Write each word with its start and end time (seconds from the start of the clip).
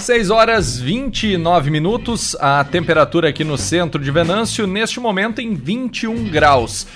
6 0.00 0.30
horas 0.30 0.80
29 0.80 1.70
minutos, 1.70 2.34
a 2.40 2.64
temperatura 2.64 3.28
aqui 3.28 3.44
no 3.44 3.58
centro 3.58 4.02
de 4.02 4.10
Venâncio, 4.10 4.66
neste 4.66 4.98
momento 4.98 5.40
em 5.40 5.54
21 5.54 6.24
graus. 6.28 6.86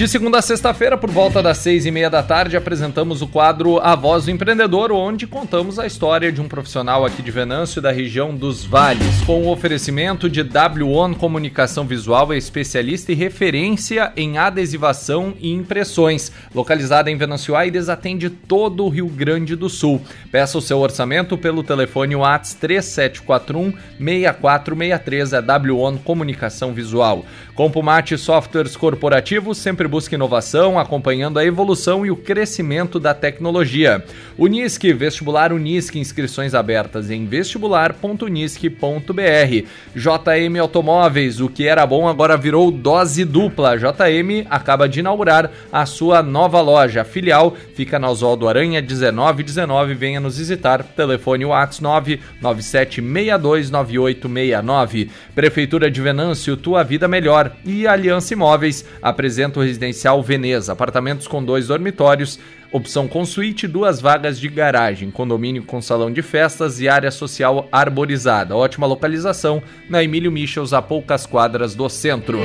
De 0.00 0.08
segunda 0.08 0.38
a 0.38 0.42
sexta-feira, 0.42 0.96
por 0.96 1.10
volta 1.10 1.42
das 1.42 1.58
seis 1.58 1.84
e 1.84 1.90
meia 1.90 2.08
da 2.08 2.22
tarde, 2.22 2.56
apresentamos 2.56 3.20
o 3.20 3.26
quadro 3.26 3.78
A 3.80 3.94
Voz 3.94 4.24
do 4.24 4.30
Empreendedor, 4.30 4.90
onde 4.92 5.26
contamos 5.26 5.78
a 5.78 5.86
história 5.86 6.32
de 6.32 6.40
um 6.40 6.48
profissional 6.48 7.04
aqui 7.04 7.20
de 7.20 7.30
Venâncio, 7.30 7.82
da 7.82 7.92
região 7.92 8.34
dos 8.34 8.64
Vales, 8.64 9.20
com 9.26 9.42
o 9.42 9.50
oferecimento 9.50 10.26
de 10.30 10.42
W1 10.42 11.16
Comunicação 11.18 11.86
Visual, 11.86 12.32
especialista 12.32 13.12
e 13.12 13.14
referência 13.14 14.10
em 14.16 14.38
adesivação 14.38 15.34
e 15.38 15.52
impressões. 15.52 16.32
Localizada 16.54 17.10
em 17.10 17.18
Venâncio 17.18 17.54
Aires, 17.54 17.90
atende 17.90 18.30
todo 18.30 18.86
o 18.86 18.88
Rio 18.88 19.06
Grande 19.06 19.54
do 19.54 19.68
Sul. 19.68 20.00
Peça 20.32 20.56
o 20.56 20.62
seu 20.62 20.78
orçamento 20.78 21.36
pelo 21.36 21.62
telefone 21.62 22.16
WhatsApp 22.16 22.58
3741 22.58 23.72
6463, 23.98 25.34
é 25.34 25.42
W1 25.42 25.98
Comunicação 26.02 26.72
Visual. 26.72 27.22
Compumate 27.54 28.16
Softwares 28.16 28.74
Corporativos 28.74 29.58
sempre 29.58 29.89
busca 29.90 30.14
inovação, 30.14 30.78
acompanhando 30.78 31.38
a 31.38 31.44
evolução 31.44 32.06
e 32.06 32.10
o 32.10 32.16
crescimento 32.16 32.98
da 33.00 33.12
tecnologia. 33.12 34.02
Unisque, 34.38 34.94
vestibular 34.94 35.52
Unisque, 35.52 35.98
inscrições 35.98 36.54
abertas 36.54 37.10
em 37.10 37.26
vestibular.unisque.br. 37.26 39.66
JM 39.94 40.56
Automóveis, 40.60 41.40
o 41.40 41.48
que 41.48 41.66
era 41.66 41.84
bom 41.84 42.06
agora 42.06 42.36
virou 42.36 42.70
dose 42.70 43.24
dupla. 43.24 43.76
JM 43.76 44.46
acaba 44.48 44.88
de 44.88 45.00
inaugurar 45.00 45.50
a 45.72 45.84
sua 45.84 46.22
nova 46.22 46.60
loja. 46.60 47.00
A 47.02 47.04
filial 47.04 47.56
fica 47.74 47.98
na 47.98 48.08
Oswaldo 48.08 48.48
Aranha 48.48 48.80
1919. 48.80 49.94
Venha 49.94 50.20
nos 50.20 50.38
visitar. 50.38 50.84
Telefone 50.84 51.44
WhatsApp 51.44 52.20
997629869. 52.42 55.10
Prefeitura 55.34 55.90
de 55.90 56.00
Venâncio, 56.00 56.56
tua 56.56 56.84
vida 56.84 57.08
melhor 57.08 57.50
e 57.64 57.84
Aliança 57.86 58.34
Imóveis 58.34 58.84
apresenta 59.02 59.58
o 59.58 59.64
residencial 59.80 60.22
Veneza, 60.22 60.72
apartamentos 60.72 61.26
com 61.26 61.42
dois 61.42 61.68
dormitórios, 61.68 62.38
opção 62.70 63.08
com 63.08 63.24
suíte, 63.24 63.66
duas 63.66 63.98
vagas 64.00 64.38
de 64.38 64.46
garagem, 64.48 65.10
condomínio 65.10 65.64
com 65.64 65.80
salão 65.80 66.12
de 66.12 66.20
festas 66.20 66.78
e 66.80 66.88
área 66.88 67.10
social 67.10 67.66
arborizada. 67.72 68.54
Ótima 68.54 68.86
localização 68.86 69.62
na 69.88 70.04
Emílio 70.04 70.30
Michels, 70.30 70.74
a 70.74 70.82
poucas 70.82 71.24
quadras 71.24 71.74
do 71.74 71.88
centro. 71.88 72.38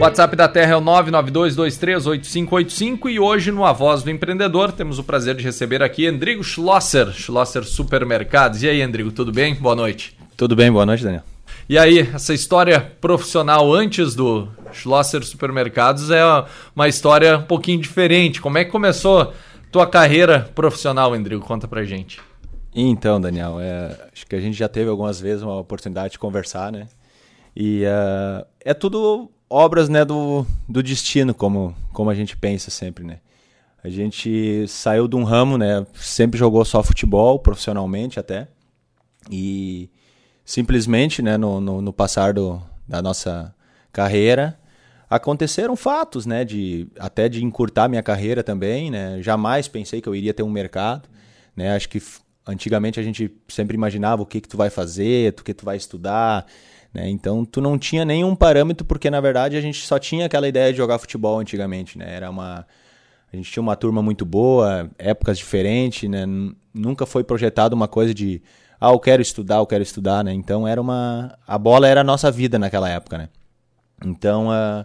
WhatsApp 0.00 0.34
da 0.34 0.48
Terra 0.48 0.72
é 0.72 0.76
o 0.76 0.80
992238585 0.80 3.10
e 3.10 3.20
hoje 3.20 3.52
no 3.52 3.64
A 3.64 3.72
Voz 3.72 4.02
do 4.02 4.10
Empreendedor 4.10 4.72
temos 4.72 4.98
o 4.98 5.04
prazer 5.04 5.36
de 5.36 5.44
receber 5.44 5.80
aqui 5.82 6.06
Endrigo 6.06 6.42
Schlosser, 6.42 7.12
Schlosser 7.12 7.62
Supermercados. 7.64 8.64
E 8.64 8.68
aí, 8.68 8.80
Endrigo, 8.80 9.12
tudo 9.12 9.30
bem? 9.30 9.54
Boa 9.54 9.76
noite. 9.76 10.16
Tudo 10.36 10.56
bem, 10.56 10.72
boa 10.72 10.84
noite, 10.84 11.04
Daniel. 11.04 11.31
E 11.72 11.78
aí, 11.78 12.00
essa 12.00 12.34
história 12.34 12.92
profissional 13.00 13.72
antes 13.72 14.14
do 14.14 14.46
Schlosser 14.74 15.24
Supermercados 15.24 16.10
é 16.10 16.22
uma 16.76 16.86
história 16.86 17.38
um 17.38 17.44
pouquinho 17.44 17.80
diferente. 17.80 18.42
Como 18.42 18.58
é 18.58 18.64
que 18.66 18.70
começou 18.70 19.32
tua 19.70 19.86
carreira 19.86 20.50
profissional, 20.54 21.16
Endrigo? 21.16 21.42
Conta 21.42 21.66
pra 21.66 21.82
gente. 21.82 22.20
Então, 22.74 23.18
Daniel, 23.18 23.58
é, 23.58 23.98
acho 24.12 24.26
que 24.26 24.36
a 24.36 24.38
gente 24.38 24.54
já 24.54 24.68
teve 24.68 24.90
algumas 24.90 25.18
vezes 25.18 25.42
uma 25.42 25.58
oportunidade 25.60 26.12
de 26.12 26.18
conversar, 26.18 26.70
né? 26.70 26.88
E 27.56 27.84
uh, 27.84 28.44
é 28.60 28.74
tudo 28.74 29.30
obras 29.48 29.88
né, 29.88 30.04
do, 30.04 30.44
do 30.68 30.82
destino, 30.82 31.32
como, 31.32 31.74
como 31.90 32.10
a 32.10 32.14
gente 32.14 32.36
pensa 32.36 32.70
sempre, 32.70 33.02
né? 33.02 33.20
A 33.82 33.88
gente 33.88 34.66
saiu 34.68 35.08
de 35.08 35.16
um 35.16 35.24
ramo, 35.24 35.56
né? 35.56 35.86
Sempre 35.94 36.38
jogou 36.38 36.66
só 36.66 36.82
futebol, 36.82 37.38
profissionalmente 37.38 38.20
até. 38.20 38.46
E 39.30 39.88
simplesmente, 40.44 41.22
né, 41.22 41.36
no, 41.36 41.60
no, 41.60 41.80
no 41.80 41.92
passar 41.92 42.34
do, 42.34 42.62
da 42.86 43.00
nossa 43.00 43.54
carreira, 43.92 44.58
aconteceram 45.08 45.76
fatos, 45.76 46.26
né, 46.26 46.44
de 46.44 46.88
até 46.98 47.28
de 47.28 47.44
encurtar 47.44 47.88
minha 47.88 48.02
carreira 48.02 48.42
também, 48.42 48.90
né? 48.90 49.18
Jamais 49.20 49.68
pensei 49.68 50.00
que 50.00 50.08
eu 50.08 50.14
iria 50.14 50.32
ter 50.32 50.42
um 50.42 50.50
mercado, 50.50 51.08
né? 51.54 51.74
Acho 51.74 51.88
que 51.88 52.02
antigamente 52.46 52.98
a 52.98 53.02
gente 53.02 53.30
sempre 53.48 53.76
imaginava 53.76 54.22
o 54.22 54.26
que 54.26 54.40
que 54.40 54.48
tu 54.48 54.56
vai 54.56 54.70
fazer, 54.70 55.34
o 55.38 55.44
que 55.44 55.52
tu 55.52 55.64
vai 55.64 55.76
estudar, 55.76 56.46
né? 56.94 57.08
Então 57.10 57.44
tu 57.44 57.60
não 57.60 57.78
tinha 57.78 58.04
nenhum 58.04 58.34
parâmetro 58.34 58.86
porque 58.86 59.10
na 59.10 59.20
verdade 59.20 59.56
a 59.56 59.60
gente 59.60 59.86
só 59.86 59.98
tinha 59.98 60.26
aquela 60.26 60.48
ideia 60.48 60.72
de 60.72 60.78
jogar 60.78 60.98
futebol 60.98 61.38
antigamente, 61.38 61.98
né? 61.98 62.06
Era 62.14 62.30
uma 62.30 62.66
a 63.32 63.36
gente 63.36 63.50
tinha 63.50 63.62
uma 63.62 63.76
turma 63.76 64.02
muito 64.02 64.26
boa, 64.26 64.90
épocas 64.98 65.38
diferentes, 65.38 66.08
né? 66.08 66.24
Nunca 66.72 67.06
foi 67.06 67.24
projetado 67.24 67.74
uma 67.74 67.88
coisa 67.88 68.12
de 68.12 68.42
ah, 68.82 68.90
eu 68.90 68.98
quero 68.98 69.22
estudar, 69.22 69.58
eu 69.58 69.66
quero 69.66 69.82
estudar, 69.84 70.24
né? 70.24 70.32
Então 70.32 70.66
era 70.66 70.80
uma. 70.80 71.38
A 71.46 71.56
bola 71.56 71.86
era 71.86 72.00
a 72.00 72.04
nossa 72.04 72.32
vida 72.32 72.58
naquela 72.58 72.88
época, 72.88 73.16
né? 73.16 73.28
Então 74.04 74.48
uh, 74.48 74.84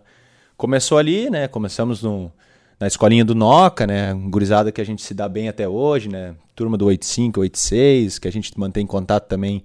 começou 0.55 0.99
ali, 0.99 1.31
né? 1.31 1.47
Começamos 1.47 2.03
no, 2.03 2.31
na 2.79 2.85
escolinha 2.85 3.25
do 3.25 3.33
Noca, 3.33 3.87
né? 3.87 4.13
Gurizada 4.29 4.71
que 4.71 4.79
a 4.79 4.83
gente 4.83 5.01
se 5.01 5.15
dá 5.15 5.27
bem 5.27 5.49
até 5.49 5.67
hoje, 5.67 6.09
né? 6.09 6.35
Turma 6.55 6.77
do 6.77 6.85
85, 6.85 7.39
86, 7.39 8.19
que 8.19 8.27
a 8.27 8.31
gente 8.31 8.51
mantém 8.55 8.85
contato 8.85 9.27
também 9.27 9.63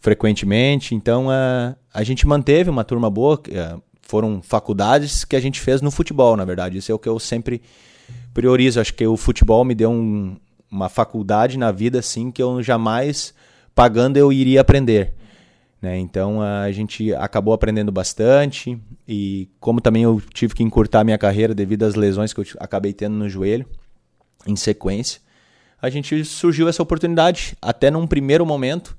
frequentemente. 0.00 0.94
Então 0.94 1.26
uh, 1.26 1.76
a 1.92 2.02
gente 2.02 2.26
manteve 2.26 2.70
uma 2.70 2.84
turma 2.84 3.10
boa. 3.10 3.34
Uh, 3.36 3.82
foram 4.00 4.40
faculdades 4.40 5.26
que 5.26 5.36
a 5.36 5.40
gente 5.40 5.60
fez 5.60 5.82
no 5.82 5.90
futebol, 5.90 6.38
na 6.38 6.46
verdade. 6.46 6.78
Isso 6.78 6.90
é 6.90 6.94
o 6.94 6.98
que 6.98 7.08
eu 7.08 7.18
sempre 7.18 7.60
priorizo. 8.32 8.80
Acho 8.80 8.94
que 8.94 9.06
o 9.06 9.14
futebol 9.18 9.62
me 9.62 9.74
deu 9.74 9.90
um, 9.90 10.38
uma 10.70 10.88
faculdade 10.88 11.58
na 11.58 11.70
vida 11.70 11.98
assim 11.98 12.30
que 12.30 12.42
eu 12.42 12.62
jamais 12.62 13.34
pagando 13.74 14.16
eu 14.16 14.32
iria 14.32 14.60
aprender. 14.60 15.14
Né? 15.84 15.98
Então 15.98 16.40
a 16.40 16.70
gente 16.72 17.14
acabou 17.14 17.52
aprendendo 17.52 17.92
bastante 17.92 18.80
e 19.06 19.50
como 19.60 19.80
também 19.80 20.02
eu 20.02 20.20
tive 20.32 20.54
que 20.54 20.62
encurtar 20.62 21.04
minha 21.04 21.18
carreira 21.18 21.54
devido 21.54 21.82
às 21.82 21.94
lesões 21.94 22.32
que 22.32 22.40
eu 22.40 22.46
acabei 22.58 22.92
tendo 22.92 23.14
no 23.14 23.28
joelho 23.28 23.66
em 24.46 24.56
sequência, 24.56 25.20
a 25.80 25.90
gente 25.90 26.24
surgiu 26.24 26.68
essa 26.68 26.82
oportunidade 26.82 27.54
até 27.60 27.90
num 27.90 28.06
primeiro 28.06 28.46
momento. 28.46 28.96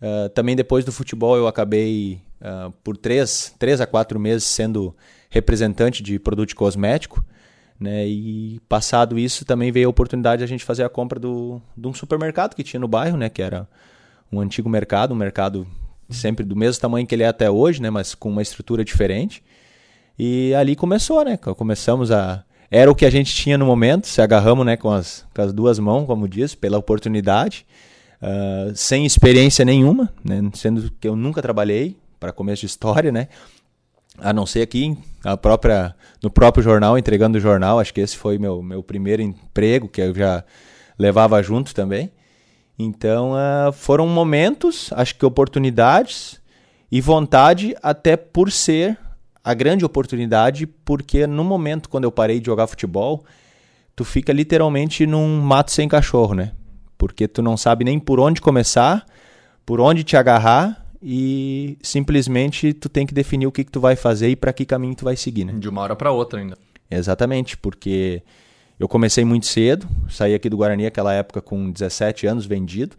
Uh, 0.00 0.28
também 0.28 0.54
depois 0.54 0.84
do 0.84 0.92
futebol 0.92 1.36
eu 1.36 1.48
acabei 1.48 2.20
uh, 2.42 2.70
por 2.84 2.96
três, 2.96 3.54
três 3.58 3.80
a 3.80 3.86
quatro 3.86 4.20
meses 4.20 4.44
sendo 4.44 4.94
representante 5.30 6.02
de 6.02 6.18
produto 6.18 6.54
cosmético. 6.54 7.24
Né? 7.80 8.06
E 8.06 8.60
passado 8.68 9.18
isso 9.18 9.46
também 9.46 9.72
veio 9.72 9.86
a 9.86 9.90
oportunidade 9.90 10.40
de 10.40 10.44
a 10.44 10.48
gente 10.48 10.64
fazer 10.64 10.84
a 10.84 10.88
compra 10.90 11.18
do, 11.18 11.62
de 11.74 11.88
um 11.88 11.94
supermercado 11.94 12.54
que 12.54 12.62
tinha 12.62 12.80
no 12.80 12.88
bairro, 12.88 13.16
né? 13.16 13.30
que 13.30 13.40
era 13.40 13.66
um 14.30 14.40
antigo 14.40 14.68
mercado, 14.68 15.12
um 15.12 15.16
mercado 15.16 15.66
sempre 16.10 16.44
do 16.44 16.56
mesmo 16.56 16.80
tamanho 16.80 17.06
que 17.06 17.14
ele 17.14 17.22
é 17.22 17.28
até 17.28 17.50
hoje, 17.50 17.82
né, 17.82 17.90
mas 17.90 18.14
com 18.14 18.30
uma 18.30 18.42
estrutura 18.42 18.84
diferente. 18.84 19.42
E 20.18 20.54
ali 20.54 20.74
começou, 20.74 21.24
né? 21.24 21.36
Começamos 21.36 22.10
a 22.10 22.44
era 22.70 22.90
o 22.90 22.94
que 22.94 23.06
a 23.06 23.10
gente 23.10 23.34
tinha 23.34 23.56
no 23.56 23.64
momento, 23.64 24.06
se 24.06 24.20
agarramos, 24.20 24.64
né, 24.66 24.76
com 24.76 24.90
as, 24.90 25.24
com 25.34 25.40
as 25.40 25.52
duas 25.52 25.78
mãos, 25.78 26.06
como 26.06 26.28
diz, 26.28 26.54
pela 26.54 26.76
oportunidade, 26.76 27.64
uh, 28.20 28.74
sem 28.74 29.06
experiência 29.06 29.64
nenhuma, 29.64 30.12
né, 30.22 30.42
sendo 30.52 30.90
que 31.00 31.08
eu 31.08 31.16
nunca 31.16 31.40
trabalhei 31.40 31.96
para 32.20 32.30
começo 32.30 32.60
de 32.60 32.66
história, 32.66 33.10
né? 33.10 33.28
A 34.18 34.32
não 34.32 34.44
ser 34.44 34.62
aqui 34.62 34.98
a 35.24 35.36
própria 35.36 35.94
no 36.22 36.28
próprio 36.28 36.62
jornal, 36.62 36.98
entregando 36.98 37.38
o 37.38 37.40
jornal, 37.40 37.78
acho 37.78 37.94
que 37.94 38.00
esse 38.00 38.16
foi 38.16 38.36
meu 38.36 38.60
meu 38.60 38.82
primeiro 38.82 39.22
emprego 39.22 39.88
que 39.88 40.00
eu 40.00 40.12
já 40.12 40.44
levava 40.98 41.40
junto 41.40 41.72
também. 41.72 42.10
Então 42.78 43.32
uh, 43.32 43.72
foram 43.72 44.06
momentos, 44.06 44.90
acho 44.92 45.16
que 45.16 45.26
oportunidades 45.26 46.40
e 46.90 47.00
vontade, 47.00 47.74
até 47.82 48.16
por 48.16 48.52
ser 48.52 48.96
a 49.42 49.52
grande 49.52 49.84
oportunidade, 49.84 50.66
porque 50.66 51.26
no 51.26 51.42
momento 51.42 51.88
quando 51.88 52.04
eu 52.04 52.12
parei 52.12 52.38
de 52.38 52.46
jogar 52.46 52.66
futebol, 52.66 53.24
tu 53.96 54.04
fica 54.04 54.32
literalmente 54.32 55.06
num 55.06 55.40
mato 55.40 55.72
sem 55.72 55.88
cachorro, 55.88 56.34
né? 56.34 56.52
Porque 56.96 57.26
tu 57.26 57.42
não 57.42 57.56
sabe 57.56 57.84
nem 57.84 57.98
por 57.98 58.20
onde 58.20 58.40
começar, 58.40 59.04
por 59.66 59.80
onde 59.80 60.04
te 60.04 60.16
agarrar 60.16 60.86
e 61.02 61.78
simplesmente 61.82 62.72
tu 62.72 62.88
tem 62.88 63.06
que 63.06 63.14
definir 63.14 63.46
o 63.46 63.52
que, 63.52 63.64
que 63.64 63.70
tu 63.70 63.80
vai 63.80 63.96
fazer 63.96 64.28
e 64.30 64.36
para 64.36 64.52
que 64.52 64.64
caminho 64.64 64.94
tu 64.94 65.04
vai 65.04 65.16
seguir, 65.16 65.44
né? 65.44 65.52
De 65.54 65.68
uma 65.68 65.80
hora 65.82 65.96
para 65.96 66.12
outra 66.12 66.40
ainda. 66.40 66.56
Exatamente, 66.90 67.56
porque 67.56 68.22
eu 68.78 68.88
comecei 68.88 69.24
muito 69.24 69.46
cedo, 69.46 69.88
saí 70.08 70.34
aqui 70.34 70.48
do 70.48 70.56
Guarani 70.56 70.86
aquela 70.86 71.12
época 71.12 71.40
com 71.40 71.70
17 71.70 72.26
anos 72.26 72.46
vendido. 72.46 72.96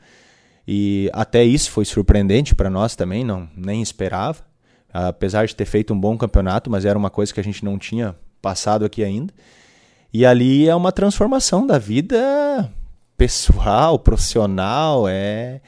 E 0.68 1.10
até 1.14 1.44
isso 1.44 1.72
foi 1.72 1.86
surpreendente 1.86 2.54
para 2.54 2.70
nós 2.70 2.96
também, 2.96 3.24
não 3.24 3.50
nem 3.56 3.82
esperava. 3.82 4.44
Apesar 4.92 5.46
de 5.48 5.56
ter 5.56 5.66
feito 5.66 5.94
um 5.94 6.00
bom 6.00 6.18
campeonato, 6.18 6.70
mas 6.70 6.86
era 6.86 6.98
uma 6.98 7.10
coisa 7.10 7.34
que 7.34 7.40
a 7.40 7.44
gente 7.44 7.64
não 7.64 7.78
tinha 7.78 8.16
passado 8.42 8.84
aqui 8.84 9.04
ainda. 9.04 9.34
E 10.14 10.26
ali 10.26 10.68
é 10.68 10.76
uma 10.76 10.92
transformação 10.92 11.66
da 11.66 11.78
vida 11.78 12.72
pessoal, 13.18 14.00
profissional, 14.00 15.08
é 15.08 15.62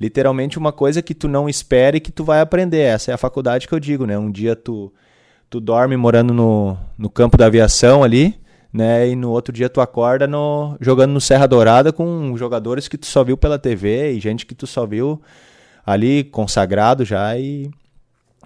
literalmente 0.00 0.58
uma 0.58 0.72
coisa 0.72 1.02
que 1.02 1.14
tu 1.14 1.28
não 1.28 1.48
espera 1.48 1.96
e 1.96 2.00
que 2.00 2.10
tu 2.10 2.24
vai 2.24 2.40
aprender. 2.40 2.80
Essa 2.80 3.10
é 3.10 3.14
a 3.14 3.18
faculdade 3.18 3.68
que 3.68 3.74
eu 3.74 3.80
digo, 3.80 4.06
né? 4.06 4.18
Um 4.18 4.30
dia 4.30 4.56
tu 4.56 4.92
tu 5.48 5.60
dorme 5.60 5.96
morando 5.98 6.32
no, 6.32 6.78
no 6.96 7.10
campo 7.10 7.36
da 7.36 7.44
aviação 7.44 8.02
ali, 8.02 8.40
né? 8.72 9.08
E 9.08 9.14
no 9.14 9.30
outro 9.30 9.52
dia 9.52 9.68
tu 9.68 9.80
acorda 9.80 10.26
no, 10.26 10.76
jogando 10.80 11.12
no 11.12 11.20
Serra 11.20 11.46
Dourada 11.46 11.92
com 11.92 12.34
jogadores 12.36 12.88
que 12.88 12.96
tu 12.96 13.06
só 13.06 13.22
viu 13.22 13.36
pela 13.36 13.58
TV 13.58 14.12
e 14.12 14.20
gente 14.20 14.46
que 14.46 14.54
tu 14.54 14.66
só 14.66 14.86
viu 14.86 15.20
ali 15.84 16.24
consagrado 16.24 17.04
já 17.04 17.36
e 17.36 17.70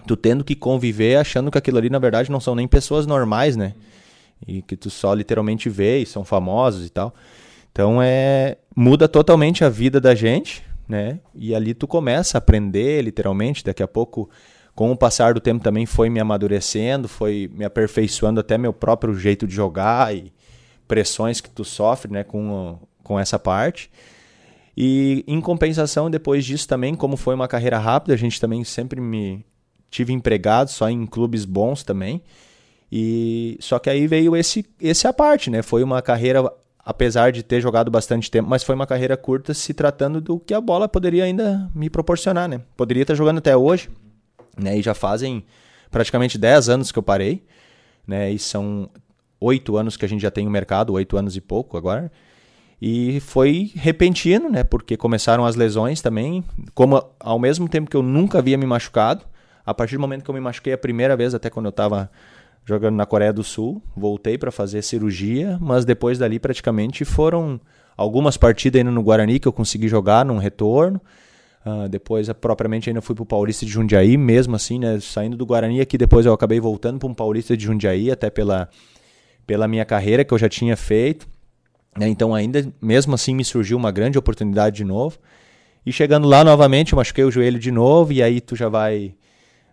tu 0.05 0.17
tendo 0.17 0.43
que 0.43 0.55
conviver 0.55 1.17
achando 1.17 1.49
que 1.49 1.57
aquilo 1.57 1.77
ali 1.77 1.89
na 1.89 1.99
verdade 1.99 2.31
não 2.31 2.39
são 2.39 2.55
nem 2.55 2.67
pessoas 2.67 3.05
normais, 3.05 3.55
né? 3.55 3.73
E 4.45 4.61
que 4.61 4.75
tu 4.75 4.89
só 4.89 5.13
literalmente 5.13 5.69
vê 5.69 5.99
e 5.99 6.05
são 6.05 6.23
famosos 6.25 6.85
e 6.85 6.89
tal. 6.89 7.13
Então 7.71 8.01
é 8.01 8.57
muda 8.75 9.07
totalmente 9.07 9.63
a 9.63 9.69
vida 9.69 10.01
da 10.01 10.13
gente, 10.13 10.63
né? 10.87 11.19
E 11.33 11.55
ali 11.55 11.73
tu 11.73 11.87
começa 11.87 12.37
a 12.37 12.39
aprender 12.39 13.01
literalmente, 13.01 13.63
daqui 13.63 13.83
a 13.83 13.87
pouco 13.87 14.29
com 14.77 14.91
o 14.91 14.95
passar 14.95 15.33
do 15.33 15.39
tempo 15.39 15.63
também 15.63 15.87
foi 15.87 16.07
me 16.07 16.19
amadurecendo, 16.19 17.07
foi 17.07 17.49
me 17.51 17.65
aperfeiçoando 17.65 18.39
até 18.39 18.59
meu 18.59 18.71
próprio 18.71 19.17
jeito 19.17 19.47
de 19.47 19.55
jogar 19.55 20.15
e 20.15 20.31
pressões 20.87 21.41
que 21.41 21.49
tu 21.49 21.65
sofre, 21.65 22.13
né, 22.13 22.23
com, 22.23 22.77
com 23.03 23.19
essa 23.19 23.39
parte. 23.39 23.89
E 24.77 25.23
em 25.27 25.41
compensação, 25.41 26.11
depois 26.11 26.45
disso 26.45 26.67
também, 26.67 26.93
como 26.93 27.17
foi 27.17 27.33
uma 27.33 27.47
carreira 27.47 27.79
rápida, 27.79 28.13
a 28.13 28.17
gente 28.17 28.39
também 28.39 28.63
sempre 28.63 29.01
me 29.01 29.43
tive 29.89 30.13
empregado 30.13 30.69
só 30.69 30.87
em 30.87 31.07
clubes 31.07 31.43
bons 31.43 31.81
também. 31.81 32.21
E 32.91 33.57
só 33.59 33.79
que 33.79 33.89
aí 33.89 34.05
veio 34.05 34.35
esse 34.35 34.63
esse 34.79 35.07
a 35.07 35.11
parte, 35.11 35.49
né? 35.49 35.63
Foi 35.63 35.81
uma 35.81 36.03
carreira 36.03 36.53
apesar 36.85 37.31
de 37.31 37.41
ter 37.41 37.61
jogado 37.61 37.89
bastante 37.89 38.29
tempo, 38.29 38.47
mas 38.47 38.63
foi 38.63 38.75
uma 38.75 38.85
carreira 38.85 39.17
curta 39.17 39.55
se 39.55 39.73
tratando 39.73 40.21
do 40.21 40.39
que 40.39 40.53
a 40.53 40.61
bola 40.61 40.87
poderia 40.87 41.23
ainda 41.23 41.67
me 41.73 41.89
proporcionar, 41.89 42.47
né? 42.47 42.61
Poderia 42.77 43.01
estar 43.01 43.15
jogando 43.15 43.39
até 43.39 43.57
hoje, 43.57 43.89
né? 44.57 44.77
E 44.77 44.81
já 44.81 44.93
fazem 44.93 45.45
praticamente 45.89 46.37
10 46.37 46.69
anos 46.69 46.91
que 46.91 46.99
eu 46.99 47.03
parei, 47.03 47.43
né? 48.05 48.31
E 48.31 48.39
são 48.39 48.89
oito 49.39 49.77
anos 49.77 49.97
que 49.97 50.05
a 50.05 50.09
gente 50.09 50.21
já 50.21 50.31
tem 50.31 50.45
no 50.45 50.51
mercado, 50.51 50.93
oito 50.93 51.17
anos 51.17 51.35
e 51.35 51.41
pouco 51.41 51.77
agora. 51.77 52.11
E 52.81 53.19
foi 53.21 53.71
repentino, 53.75 54.49
né? 54.49 54.63
Porque 54.63 54.95
começaram 54.95 55.45
as 55.45 55.55
lesões 55.55 56.01
também. 56.01 56.43
Como 56.73 57.03
ao 57.19 57.39
mesmo 57.39 57.67
tempo 57.67 57.89
que 57.89 57.97
eu 57.97 58.03
nunca 58.03 58.39
havia 58.39 58.57
me 58.57 58.65
machucado, 58.65 59.25
a 59.65 59.73
partir 59.73 59.95
do 59.95 60.01
momento 60.01 60.23
que 60.23 60.29
eu 60.29 60.35
me 60.35 60.39
machuquei 60.39 60.73
a 60.73 60.77
primeira 60.77 61.17
vez, 61.17 61.33
até 61.33 61.49
quando 61.49 61.65
eu 61.65 61.71
estava 61.71 62.09
jogando 62.65 62.95
na 62.95 63.05
Coreia 63.05 63.33
do 63.33 63.43
Sul, 63.43 63.81
voltei 63.95 64.37
para 64.37 64.51
fazer 64.51 64.81
cirurgia, 64.81 65.57
mas 65.59 65.85
depois 65.85 66.19
dali 66.19 66.37
praticamente 66.37 67.05
foram 67.05 67.59
algumas 67.95 68.37
partidas 68.37 68.79
ainda 68.79 68.91
no 68.91 69.01
Guarani 69.01 69.39
que 69.39 69.47
eu 69.47 69.53
consegui 69.53 69.87
jogar 69.87 70.25
num 70.25 70.37
retorno. 70.37 71.01
Uh, 71.67 71.89
depois, 71.89 72.31
propriamente, 72.39 72.89
ainda 72.89 73.01
fui 73.01 73.13
para 73.13 73.23
o 73.23 73.25
Paulista 73.25 73.65
de 73.65 73.71
Jundiaí, 73.71 74.15
mesmo 74.15 74.55
assim, 74.55 74.79
né? 74.79 74.99
Saindo 75.01 75.35
do 75.35 75.45
Guarani 75.45 75.81
aqui, 75.81 75.97
depois 75.97 76.25
eu 76.25 76.31
acabei 76.31 76.61
voltando 76.61 76.97
para 76.97 77.09
um 77.09 77.13
Paulista 77.13 77.57
de 77.57 77.65
Jundiaí, 77.65 78.09
até 78.09 78.29
pela, 78.29 78.69
pela 79.45 79.67
minha 79.67 79.83
carreira 79.83 80.23
que 80.23 80.33
eu 80.33 80.37
já 80.37 80.47
tinha 80.47 80.77
feito. 80.77 81.27
Né? 81.97 82.07
Então, 82.07 82.33
ainda, 82.33 82.71
mesmo 82.81 83.13
assim, 83.13 83.35
me 83.35 83.43
surgiu 83.43 83.75
uma 83.75 83.91
grande 83.91 84.17
oportunidade 84.17 84.77
de 84.77 84.85
novo. 84.85 85.17
E 85.85 85.91
chegando 85.91 86.25
lá 86.25 86.41
novamente, 86.41 86.95
machuquei 86.95 87.25
o 87.25 87.31
joelho 87.31 87.59
de 87.59 87.71
novo, 87.71 88.13
e 88.13 88.23
aí 88.23 88.39
tu 88.39 88.55
já 88.55 88.69
vai, 88.69 89.13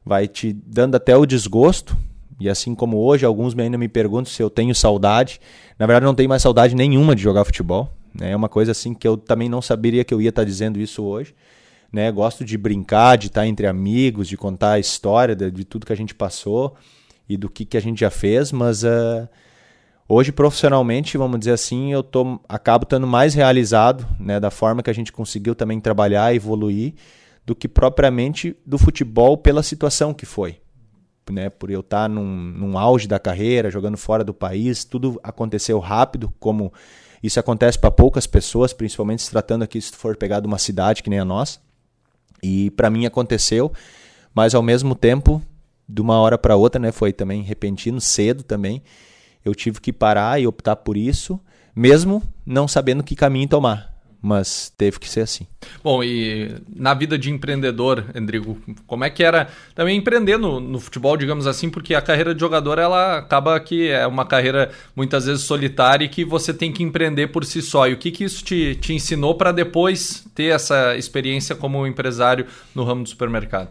vai 0.04 0.26
te 0.26 0.52
dando 0.52 0.96
até 0.96 1.16
o 1.16 1.24
desgosto. 1.24 1.96
E 2.40 2.48
assim 2.48 2.74
como 2.74 2.96
hoje, 2.96 3.24
alguns 3.24 3.56
ainda 3.56 3.78
me 3.78 3.88
perguntam 3.88 4.32
se 4.32 4.42
eu 4.42 4.50
tenho 4.50 4.74
saudade. 4.74 5.40
Na 5.78 5.86
verdade, 5.86 6.06
não 6.06 6.14
tenho 6.14 6.28
mais 6.28 6.42
saudade 6.42 6.74
nenhuma 6.74 7.14
de 7.14 7.22
jogar 7.22 7.44
futebol. 7.44 7.88
Né? 8.12 8.32
É 8.32 8.36
uma 8.36 8.48
coisa 8.48 8.72
assim 8.72 8.94
que 8.94 9.06
eu 9.06 9.16
também 9.16 9.48
não 9.48 9.62
saberia 9.62 10.02
que 10.02 10.12
eu 10.12 10.20
ia 10.20 10.30
estar 10.30 10.42
dizendo 10.42 10.80
isso 10.80 11.04
hoje 11.04 11.34
né? 11.94 12.10
Gosto 12.10 12.44
de 12.44 12.58
brincar, 12.58 13.16
de 13.16 13.28
estar 13.28 13.46
entre 13.46 13.68
amigos, 13.68 14.26
de 14.26 14.36
contar 14.36 14.72
a 14.72 14.78
história 14.80 15.36
de, 15.36 15.48
de 15.48 15.64
tudo 15.64 15.86
que 15.86 15.92
a 15.92 15.96
gente 15.96 16.12
passou 16.12 16.74
e 17.28 17.36
do 17.36 17.48
que, 17.48 17.64
que 17.64 17.76
a 17.76 17.80
gente 17.80 18.00
já 18.00 18.10
fez, 18.10 18.50
mas 18.50 18.82
uh, 18.82 19.28
hoje 20.08 20.32
profissionalmente, 20.32 21.16
vamos 21.16 21.38
dizer 21.38 21.52
assim, 21.52 21.92
eu 21.92 22.02
tô, 22.02 22.40
acabo 22.48 22.82
estando 22.82 23.06
mais 23.06 23.32
realizado, 23.32 24.04
né, 24.18 24.40
da 24.40 24.50
forma 24.50 24.82
que 24.82 24.90
a 24.90 24.94
gente 24.94 25.12
conseguiu 25.12 25.54
também 25.54 25.78
trabalhar, 25.78 26.34
evoluir, 26.34 26.94
do 27.46 27.54
que 27.54 27.68
propriamente 27.68 28.56
do 28.66 28.76
futebol 28.76 29.38
pela 29.38 29.62
situação 29.62 30.12
que 30.12 30.26
foi. 30.26 30.58
Né, 31.30 31.48
por 31.48 31.70
eu 31.70 31.80
estar 31.80 32.08
num, 32.08 32.26
num 32.26 32.76
auge 32.76 33.06
da 33.06 33.20
carreira, 33.20 33.70
jogando 33.70 33.96
fora 33.96 34.24
do 34.24 34.34
país, 34.34 34.84
tudo 34.84 35.18
aconteceu 35.22 35.78
rápido, 35.78 36.34
como 36.40 36.72
isso 37.22 37.38
acontece 37.38 37.78
para 37.78 37.90
poucas 37.90 38.26
pessoas, 38.26 38.72
principalmente 38.72 39.22
se 39.22 39.30
tratando 39.30 39.62
aqui 39.62 39.80
se 39.80 39.92
for 39.92 40.16
pegar 40.16 40.40
de 40.40 40.46
uma 40.46 40.58
cidade 40.58 41.02
que 41.02 41.08
nem 41.08 41.20
a 41.20 41.24
nossa. 41.24 41.63
E 42.44 42.70
para 42.72 42.90
mim 42.90 43.06
aconteceu, 43.06 43.72
mas 44.34 44.54
ao 44.54 44.62
mesmo 44.62 44.94
tempo, 44.94 45.40
de 45.88 46.02
uma 46.02 46.18
hora 46.18 46.36
para 46.36 46.56
outra, 46.56 46.78
né, 46.78 46.92
foi 46.92 47.10
também 47.10 47.42
repentino, 47.42 47.98
cedo 48.02 48.42
também. 48.42 48.82
Eu 49.42 49.54
tive 49.54 49.80
que 49.80 49.92
parar 49.92 50.38
e 50.38 50.46
optar 50.46 50.76
por 50.76 50.94
isso, 50.94 51.40
mesmo 51.74 52.22
não 52.44 52.68
sabendo 52.68 53.02
que 53.02 53.16
caminho 53.16 53.48
tomar 53.48 53.93
mas 54.24 54.72
teve 54.78 54.98
que 54.98 55.06
ser 55.06 55.20
assim. 55.20 55.46
Bom, 55.82 56.02
e 56.02 56.56
na 56.74 56.94
vida 56.94 57.18
de 57.18 57.30
empreendedor, 57.30 58.06
Endrigo, 58.14 58.58
como 58.86 59.04
é 59.04 59.10
que 59.10 59.22
era 59.22 59.48
também 59.74 59.98
empreender 59.98 60.38
no, 60.38 60.58
no, 60.58 60.80
futebol, 60.80 61.14
digamos 61.14 61.46
assim, 61.46 61.68
porque 61.68 61.94
a 61.94 62.00
carreira 62.00 62.34
de 62.34 62.40
jogador 62.40 62.78
ela 62.78 63.18
acaba 63.18 63.60
que 63.60 63.90
é 63.90 64.06
uma 64.06 64.24
carreira 64.24 64.70
muitas 64.96 65.26
vezes 65.26 65.44
solitária 65.44 66.06
e 66.06 66.08
que 66.08 66.24
você 66.24 66.54
tem 66.54 66.72
que 66.72 66.82
empreender 66.82 67.26
por 67.26 67.44
si 67.44 67.60
só. 67.60 67.86
E 67.86 67.92
o 67.92 67.98
que, 67.98 68.10
que 68.10 68.24
isso 68.24 68.42
te, 68.42 68.74
te 68.76 68.94
ensinou 68.94 69.34
para 69.34 69.52
depois 69.52 70.24
ter 70.34 70.54
essa 70.54 70.96
experiência 70.96 71.54
como 71.54 71.86
empresário 71.86 72.46
no 72.74 72.82
ramo 72.82 73.02
do 73.02 73.08
supermercado? 73.10 73.68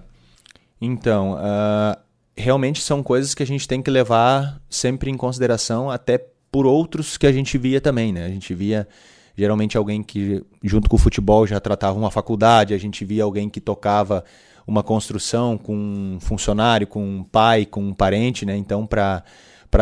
Então, 0.80 1.34
uh, 1.34 1.98
realmente 2.38 2.80
são 2.80 3.02
coisas 3.02 3.34
que 3.34 3.42
a 3.42 3.48
gente 3.48 3.68
tem 3.68 3.82
que 3.82 3.90
levar 3.90 4.62
sempre 4.70 5.10
em 5.10 5.18
consideração, 5.18 5.90
até 5.90 6.24
por 6.52 6.68
outros 6.68 7.18
que 7.18 7.26
a 7.26 7.32
gente 7.32 7.58
via 7.58 7.82
também, 7.82 8.14
né? 8.14 8.28
A 8.28 8.30
gente 8.30 8.54
via 8.54 8.88
geralmente 9.36 9.78
alguém 9.78 10.04
que, 10.04 10.44
junto 10.64 10.90
com 10.90 10.96
o 10.96 11.00
futebol, 11.00 11.48
já 11.48 11.60
tratava 11.60 11.98
uma 11.98 12.12
faculdade, 12.12 12.74
a 12.74 12.78
gente 12.78 13.04
via 13.04 13.24
alguém 13.24 13.50
que 13.50 13.60
tocava 13.60 14.24
uma 14.66 14.84
construção 14.84 15.58
com 15.58 15.76
um 15.76 16.20
funcionário, 16.20 16.88
com 16.88 17.04
um 17.04 17.24
pai, 17.24 17.66
com 17.66 17.82
um 17.82 17.94
parente, 17.94 18.46
né? 18.46 18.56
Então, 18.56 18.86
para 18.86 19.24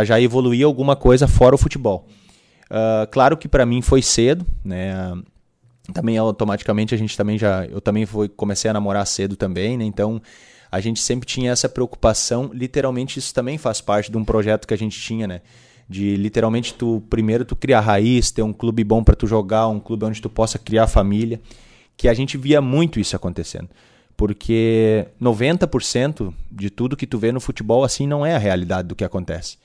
já 0.04 0.20
evoluir 0.20 0.66
alguma 0.66 0.96
coisa 0.96 1.28
fora 1.28 1.56
o 1.56 1.58
futebol. 1.58 2.08
Uh, 2.66 3.06
claro 3.12 3.36
que 3.36 3.48
para 3.48 3.66
mim 3.66 3.82
foi 3.82 4.02
cedo, 4.02 4.46
né? 4.64 5.14
Também 5.94 6.18
automaticamente 6.18 6.96
a 6.96 6.98
gente 6.98 7.18
também 7.18 7.38
já. 7.38 7.66
Eu 7.66 7.82
também 7.82 8.06
fui, 8.06 8.30
comecei 8.30 8.72
a 8.72 8.74
namorar 8.74 9.06
cedo 9.06 9.36
também, 9.36 9.78
né? 9.78 9.84
Então 9.84 10.22
a 10.72 10.80
gente 10.80 11.02
sempre 11.02 11.28
tinha 11.28 11.52
essa 11.52 11.68
preocupação. 11.68 12.50
Literalmente, 12.54 13.20
isso 13.20 13.34
também 13.34 13.58
faz 13.58 13.82
parte 13.82 14.10
de 14.10 14.18
um 14.18 14.24
projeto 14.24 14.66
que 14.66 14.74
a 14.74 14.78
gente 14.78 15.00
tinha, 15.00 15.28
né? 15.28 15.42
De 15.92 16.16
literalmente 16.16 16.74
tu 16.74 17.04
primeiro 17.10 17.44
tu 17.44 17.54
criar 17.54 17.82
raiz, 17.82 18.32
ter 18.32 18.42
um 18.42 18.54
clube 18.54 18.82
bom 18.82 19.04
para 19.04 19.14
tu 19.14 19.28
jogar, 19.28 19.68
um 19.68 19.80
clube 19.80 20.06
onde 20.06 20.22
tu 20.22 20.30
possa 20.30 20.58
criar 20.58 20.88
família, 20.88 21.40
que 21.98 22.08
a 22.08 22.14
gente 22.14 22.38
via 22.38 22.62
muito 22.62 23.00
isso 23.00 23.14
acontecendo. 23.16 23.68
Porque 24.16 25.08
90% 25.22 26.34
de 26.50 26.70
tudo 26.70 26.96
que 26.96 27.06
tu 27.06 27.18
vê 27.18 27.32
no 27.32 27.42
futebol 27.42 27.84
assim 27.84 28.08
não 28.08 28.26
é 28.26 28.34
a 28.34 28.40
realidade 28.40 28.88
do 28.88 28.96
que 28.96 29.04
acontece. 29.04 29.58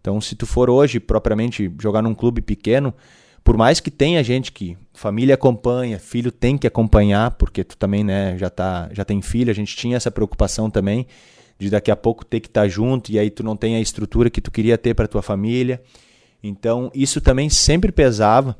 Então, 0.00 0.20
se 0.20 0.36
tu 0.36 0.46
for 0.46 0.70
hoje 0.70 1.00
propriamente 1.00 1.72
jogar 1.80 2.00
num 2.00 2.14
clube 2.14 2.40
pequeno, 2.40 2.94
por 3.42 3.56
mais 3.56 3.80
que 3.80 3.90
tenha 3.90 4.22
gente 4.22 4.52
que 4.52 4.76
família 4.94 5.34
acompanha, 5.34 5.98
filho 5.98 6.30
tem 6.30 6.56
que 6.56 6.66
acompanhar, 6.66 7.32
porque 7.32 7.64
tu 7.64 7.76
também, 7.76 8.04
né, 8.04 8.36
já 8.38 8.50
tá, 8.50 8.88
já 8.92 9.04
tem 9.04 9.20
filho, 9.20 9.50
a 9.50 9.54
gente 9.54 9.74
tinha 9.74 9.96
essa 9.96 10.10
preocupação 10.10 10.70
também 10.70 11.06
de 11.62 11.70
daqui 11.70 11.90
a 11.90 11.96
pouco 11.96 12.24
ter 12.24 12.40
que 12.40 12.48
estar 12.48 12.62
tá 12.62 12.68
junto 12.68 13.12
e 13.12 13.18
aí 13.18 13.30
tu 13.30 13.44
não 13.44 13.56
tem 13.56 13.76
a 13.76 13.80
estrutura 13.80 14.28
que 14.28 14.40
tu 14.40 14.50
queria 14.50 14.76
ter 14.76 14.94
para 14.94 15.06
tua 15.06 15.22
família. 15.22 15.80
Então, 16.42 16.90
isso 16.92 17.20
também 17.20 17.48
sempre 17.48 17.92
pesava 17.92 18.56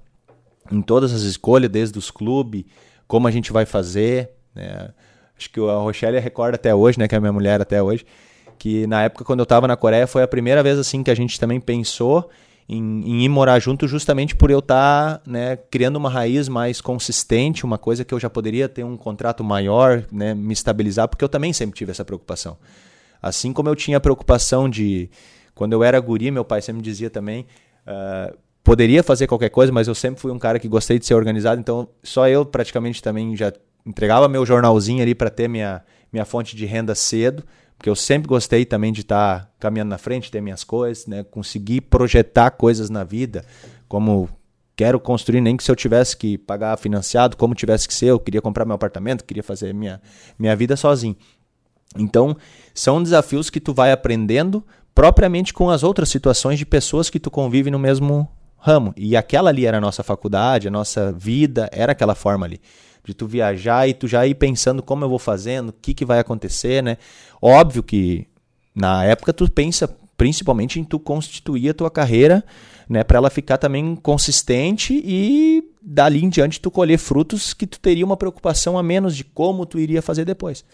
em 0.70 0.80
todas 0.80 1.12
as 1.12 1.22
escolhas, 1.22 1.68
desde 1.68 1.98
os 1.98 2.12
clubes, 2.12 2.64
como 3.08 3.26
a 3.26 3.30
gente 3.30 3.52
vai 3.52 3.66
fazer. 3.66 4.30
Né? 4.54 4.90
Acho 5.36 5.50
que 5.50 5.58
a 5.58 5.74
Rochelle 5.78 6.20
recorda 6.20 6.54
até 6.54 6.72
hoje, 6.72 6.96
né, 6.98 7.08
que 7.08 7.14
é 7.16 7.18
a 7.18 7.20
minha 7.20 7.32
mulher 7.32 7.60
até 7.60 7.82
hoje, 7.82 8.06
que 8.56 8.86
na 8.86 9.02
época 9.02 9.24
quando 9.24 9.40
eu 9.40 9.44
estava 9.44 9.66
na 9.66 9.76
Coreia 9.76 10.06
foi 10.06 10.22
a 10.22 10.28
primeira 10.28 10.62
vez 10.62 10.78
assim 10.78 11.02
que 11.02 11.10
a 11.10 11.14
gente 11.16 11.40
também 11.40 11.60
pensou 11.60 12.30
em, 12.68 13.02
em 13.04 13.24
ir 13.24 13.28
morar 13.28 13.58
junto 13.58 13.88
justamente 13.88 14.36
por 14.36 14.50
eu 14.50 14.60
estar 14.60 15.18
tá, 15.18 15.22
né, 15.28 15.56
criando 15.56 15.96
uma 15.96 16.08
raiz 16.08 16.48
mais 16.48 16.80
consistente, 16.80 17.64
uma 17.64 17.78
coisa 17.78 18.04
que 18.04 18.14
eu 18.14 18.20
já 18.20 18.30
poderia 18.30 18.68
ter 18.68 18.84
um 18.84 18.96
contrato 18.96 19.42
maior, 19.42 20.04
né, 20.12 20.32
me 20.34 20.52
estabilizar, 20.52 21.08
porque 21.08 21.24
eu 21.24 21.28
também 21.28 21.52
sempre 21.52 21.76
tive 21.76 21.90
essa 21.90 22.04
preocupação. 22.04 22.56
Assim 23.22 23.52
como 23.52 23.68
eu 23.68 23.76
tinha 23.76 23.98
a 23.98 24.00
preocupação 24.00 24.68
de. 24.68 25.08
Quando 25.54 25.72
eu 25.74 25.84
era 25.84 26.00
guri, 26.00 26.30
meu 26.30 26.44
pai 26.44 26.60
sempre 26.60 26.82
dizia 26.82 27.08
também. 27.08 27.46
Uh, 27.86 28.36
poderia 28.64 29.02
fazer 29.02 29.26
qualquer 29.26 29.50
coisa, 29.50 29.72
mas 29.72 29.86
eu 29.86 29.94
sempre 29.94 30.20
fui 30.20 30.32
um 30.32 30.38
cara 30.38 30.58
que 30.58 30.68
gostei 30.68 30.98
de 30.98 31.06
ser 31.06 31.14
organizado, 31.14 31.60
então 31.60 31.88
só 32.02 32.28
eu 32.28 32.44
praticamente 32.44 33.02
também 33.02 33.36
já 33.36 33.52
entregava 33.84 34.28
meu 34.28 34.46
jornalzinho 34.46 35.02
ali 35.02 35.14
para 35.14 35.30
ter 35.30 35.48
minha, 35.48 35.82
minha 36.12 36.24
fonte 36.24 36.54
de 36.54 36.64
renda 36.64 36.94
cedo, 36.94 37.42
porque 37.76 37.90
eu 37.90 37.96
sempre 37.96 38.28
gostei 38.28 38.64
também 38.64 38.92
de 38.92 39.00
estar 39.00 39.40
tá 39.40 39.50
caminhando 39.58 39.90
na 39.90 39.98
frente, 39.98 40.30
ter 40.30 40.40
minhas 40.40 40.62
coisas, 40.62 41.06
né, 41.06 41.24
conseguir 41.24 41.80
projetar 41.82 42.52
coisas 42.52 42.88
na 42.88 43.02
vida, 43.02 43.44
como 43.88 44.28
quero 44.76 44.98
construir, 45.00 45.40
nem 45.40 45.56
que 45.56 45.64
se 45.64 45.70
eu 45.70 45.76
tivesse 45.76 46.16
que 46.16 46.38
pagar 46.38 46.76
financiado, 46.78 47.36
como 47.36 47.54
tivesse 47.54 47.88
que 47.88 47.94
ser, 47.94 48.06
eu 48.06 48.20
queria 48.20 48.40
comprar 48.40 48.64
meu 48.64 48.74
apartamento, 48.74 49.24
queria 49.24 49.42
fazer 49.42 49.74
minha, 49.74 50.00
minha 50.38 50.54
vida 50.54 50.76
sozinho. 50.76 51.16
Então, 51.96 52.36
são 52.74 53.02
desafios 53.02 53.50
que 53.50 53.60
tu 53.60 53.74
vai 53.74 53.92
aprendendo 53.92 54.64
propriamente 54.94 55.52
com 55.52 55.70
as 55.70 55.82
outras 55.82 56.08
situações 56.08 56.58
de 56.58 56.66
pessoas 56.66 57.08
que 57.08 57.20
tu 57.20 57.30
convive 57.30 57.70
no 57.70 57.78
mesmo 57.78 58.28
ramo. 58.56 58.92
E 58.96 59.16
aquela 59.16 59.50
ali 59.50 59.66
era 59.66 59.78
a 59.78 59.80
nossa 59.80 60.02
faculdade, 60.02 60.68
a 60.68 60.70
nossa 60.70 61.12
vida, 61.12 61.68
era 61.72 61.92
aquela 61.92 62.14
forma 62.14 62.46
ali. 62.46 62.60
De 63.04 63.12
tu 63.12 63.26
viajar 63.26 63.88
e 63.88 63.94
tu 63.94 64.06
já 64.06 64.26
ir 64.26 64.34
pensando 64.34 64.82
como 64.82 65.04
eu 65.04 65.08
vou 65.08 65.18
fazendo, 65.18 65.70
o 65.70 65.72
que, 65.72 65.92
que 65.92 66.04
vai 66.04 66.20
acontecer, 66.20 66.82
né? 66.82 66.98
Óbvio 67.40 67.82
que 67.82 68.28
na 68.74 69.04
época 69.04 69.32
tu 69.32 69.50
pensa 69.50 69.88
principalmente 70.16 70.78
em 70.78 70.84
tu 70.84 71.00
constituir 71.00 71.70
a 71.70 71.74
tua 71.74 71.90
carreira, 71.90 72.44
né, 72.88 73.02
para 73.02 73.16
ela 73.16 73.30
ficar 73.30 73.58
também 73.58 73.96
consistente 73.96 75.02
e 75.04 75.64
dali 75.82 76.22
em 76.22 76.28
diante 76.28 76.60
tu 76.60 76.70
colher 76.70 76.98
frutos 76.98 77.52
que 77.52 77.66
tu 77.66 77.80
teria 77.80 78.04
uma 78.04 78.16
preocupação 78.16 78.78
a 78.78 78.82
menos 78.82 79.16
de 79.16 79.24
como 79.24 79.66
tu 79.66 79.80
iria 79.80 80.00
fazer 80.00 80.24
depois. 80.24 80.64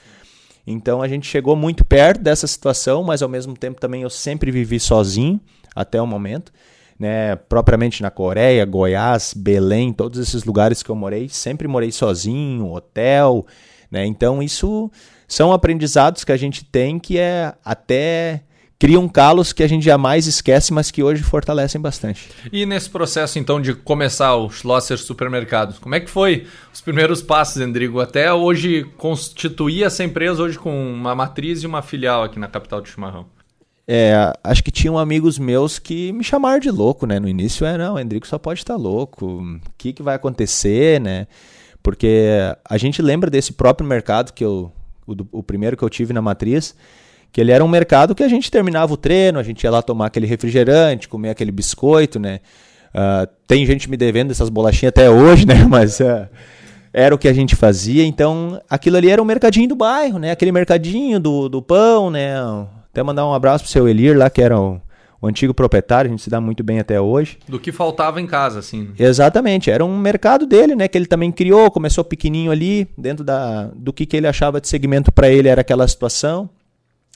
Então 0.71 1.01
a 1.01 1.09
gente 1.09 1.27
chegou 1.27 1.57
muito 1.57 1.85
perto 1.85 2.21
dessa 2.21 2.47
situação, 2.47 3.03
mas 3.03 3.23
ao 3.23 3.29
mesmo 3.29 3.57
tempo 3.57 3.81
também 3.81 4.03
eu 4.03 4.11
sempre 4.11 4.51
vivi 4.51 4.79
sozinho 4.79 5.41
até 5.75 6.01
o 6.01 6.07
momento. 6.07 6.53
Né, 6.99 7.37
propriamente 7.37 8.03
na 8.03 8.11
Coreia, 8.11 8.65
Goiás, 8.65 9.33
Belém, 9.33 9.93
todos 9.93 10.19
esses 10.19 10.43
lugares 10.43 10.83
que 10.83 10.91
eu 10.91 10.97
morei, 10.97 11.29
sempre 11.29 11.69
morei 11.69 11.93
sozinho, 11.93 12.73
hotel, 12.73 13.47
né? 13.89 14.05
Então 14.05 14.43
isso 14.43 14.91
são 15.29 15.53
aprendizados 15.53 16.25
que 16.25 16.33
a 16.33 16.37
gente 16.37 16.65
tem 16.65 16.99
que 16.99 17.17
é 17.17 17.55
até 17.65 18.43
criam 18.79 19.09
calos 19.09 19.53
que 19.53 19.63
a 19.63 19.67
gente 19.67 19.85
jamais 19.85 20.27
esquece, 20.27 20.73
mas 20.73 20.91
que 20.91 21.03
hoje 21.03 21.23
fortalecem 21.23 21.81
bastante. 21.81 22.31
E 22.53 22.65
nesse 22.65 22.89
processo, 22.89 23.39
então, 23.39 23.61
de 23.61 23.75
começar 23.75 24.37
o 24.37 24.49
Schlosser 24.49 24.97
Supermercados, 24.99 25.79
como 25.79 25.95
é 25.95 26.01
que 26.01 26.09
foi 26.09 26.47
os 26.73 26.81
primeiros 26.81 27.21
passos, 27.21 27.61
Endrigo? 27.61 28.01
Até 28.01 28.33
hoje 28.33 28.85
constituir 28.97 29.83
essa 29.83 30.05
empresa 30.05 30.43
hoje 30.43 30.59
com 30.59 30.93
uma 30.93 31.15
matriz 31.15 31.63
e 31.63 31.67
uma 31.67 31.83
filial 31.83 32.23
aqui 32.23 32.39
na 32.39 32.47
capital 32.47 32.81
de 32.81 32.89
Chimarrão. 32.91 33.27
É, 33.91 34.33
acho 34.45 34.63
que 34.63 34.71
tinham 34.71 34.99
amigos 34.99 35.39
meus 35.39 35.79
que 35.79 36.13
me 36.13 36.23
chamaram 36.23 36.61
de 36.61 36.71
louco, 36.71 37.07
né? 37.07 37.19
No 37.19 37.27
início 37.27 37.67
é, 37.67 37.77
não, 37.79 37.95
o 37.95 37.99
Endrigo 37.99 38.27
só 38.27 38.39
pode 38.39 38.61
estar 38.61 38.77
louco, 38.77 39.27
o 39.27 39.61
que, 39.79 39.95
que 39.95 40.03
vai 40.03 40.15
acontecer, 40.15 41.01
né? 41.01 41.27
Porque 41.83 42.35
a 42.69 42.77
gente 42.77 43.01
lembra 43.01 43.31
desse 43.31 43.55
próprio 43.55 43.89
mercado 43.89 44.33
que 44.33 44.45
eu, 44.45 44.71
o, 45.07 45.39
o 45.39 45.43
primeiro 45.43 45.75
que 45.75 45.83
eu 45.83 45.89
tive 45.89 46.13
na 46.13 46.21
matriz, 46.21 46.77
que 47.33 47.41
ele 47.41 47.53
era 47.53 47.65
um 47.65 47.69
mercado 47.69 48.15
que 48.15 48.23
a 48.23 48.29
gente 48.29 48.51
terminava 48.51 48.93
o 48.93 48.97
treino, 48.97 49.39
a 49.39 49.43
gente 49.43 49.63
ia 49.63 49.71
lá 49.71 49.83
tomar 49.83 50.07
aquele 50.07 50.27
refrigerante, 50.27 51.09
comer 51.09 51.31
aquele 51.31 51.53
biscoito, 51.53 52.19
né? 52.19 52.41
Uh, 52.89 53.29
tem 53.47 53.67
gente 53.67 53.89
me 53.89 53.97
devendo 53.97 54.31
essas 54.31 54.49
bolachinhas 54.49 54.91
até 54.91 55.11
hoje, 55.11 55.45
né? 55.47 55.67
Mas 55.69 56.01
uh, 56.01 56.27
era 56.93 57.15
o 57.15 57.19
que 57.19 57.29
a 57.29 57.33
gente 57.33 57.55
fazia. 57.55 58.05
Então, 58.05 58.61
aquilo 58.69 58.97
ali 58.97 59.11
era 59.11 59.21
o 59.21 59.25
mercadinho 59.25 59.69
do 59.69 59.77
bairro, 59.77 60.19
né? 60.19 60.31
Aquele 60.31 60.53
mercadinho 60.53 61.21
do, 61.21 61.49
do 61.49 61.63
pão, 61.63 62.11
né? 62.11 62.35
Até 62.91 63.03
mandar 63.03 63.27
um 63.27 63.35
abraço 63.35 63.65
pro 63.65 63.73
seu 63.73 63.87
Elir 63.87 64.17
lá, 64.17 64.31
que 64.31 64.41
era 64.41 64.59
o, 64.59 64.81
o 65.21 65.27
antigo 65.27 65.53
proprietário, 65.53 66.09
a 66.09 66.11
gente 66.11 66.23
se 66.23 66.31
dá 66.31 66.41
muito 66.41 66.65
bem 66.65 66.81
até 66.81 66.99
hoje. 66.99 67.39
Do 67.47 67.61
que 67.61 67.71
faltava 67.71 68.21
em 68.21 68.27
casa, 68.27 68.59
assim. 68.61 68.89
Exatamente, 68.99 69.71
era 69.71 69.85
um 69.85 69.99
mercado 69.99 70.47
dele, 70.47 70.75
né? 70.75 70.89
Que 70.89 70.97
ele 70.97 71.07
também 71.07 71.31
criou, 71.31 71.71
começou 71.71 72.03
pequenininho 72.03 72.51
ali, 72.51 72.89
dentro 72.97 73.23
da, 73.23 73.71
do 73.75 73.93
que, 73.93 74.07
que 74.07 74.17
ele 74.17 74.27
achava 74.27 74.61
de 74.61 74.67
segmento 74.67 75.13
para 75.13 75.29
ele 75.29 75.49
era 75.49 75.61
aquela 75.61 75.87
situação 75.87 76.49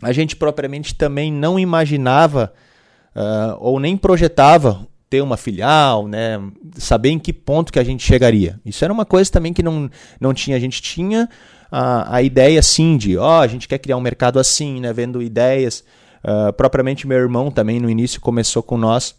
a 0.03 0.13
gente 0.13 0.37
propriamente 0.37 0.95
também 0.95 1.33
não 1.33 1.59
imaginava 1.59 2.53
uh, 3.15 3.57
ou 3.61 3.79
nem 3.79 3.97
projetava 3.97 4.87
ter 5.09 5.21
uma 5.21 5.37
filial, 5.37 6.09
né? 6.09 6.41
saber 6.75 7.11
em 7.11 7.19
que 7.19 7.33
ponto 7.33 7.73
que 7.73 7.79
a 7.79 7.85
gente 7.85 8.03
chegaria. 8.03 8.59
Isso 8.65 8.85
era 8.85 8.93
uma 8.93 9.05
coisa 9.05 9.31
também 9.31 9.53
que 9.53 9.63
não, 9.63 9.91
não 10.21 10.35
tinha. 10.35 10.57
A 10.57 10.61
gente 10.61 10.81
tinha 10.83 11.29
a, 11.71 12.17
a 12.17 12.23
ideia 12.23 12.61
sim 12.63 12.97
de, 12.97 13.17
ó, 13.17 13.39
oh, 13.39 13.41
a 13.43 13.47
gente 13.47 13.69
quer 13.69 13.79
criar 13.79 13.97
um 13.97 14.01
mercado 14.01 14.39
assim, 14.39 14.81
né? 14.81 14.93
vendo 14.93 15.23
ideias. 15.23 15.85
Uh, 16.25 16.53
propriamente 16.53 17.07
meu 17.07 17.19
irmão 17.19 17.51
também 17.51 17.81
no 17.81 17.91
início 17.91 18.21
começou 18.21 18.63
com 18.63 18.79
nós 18.79 19.15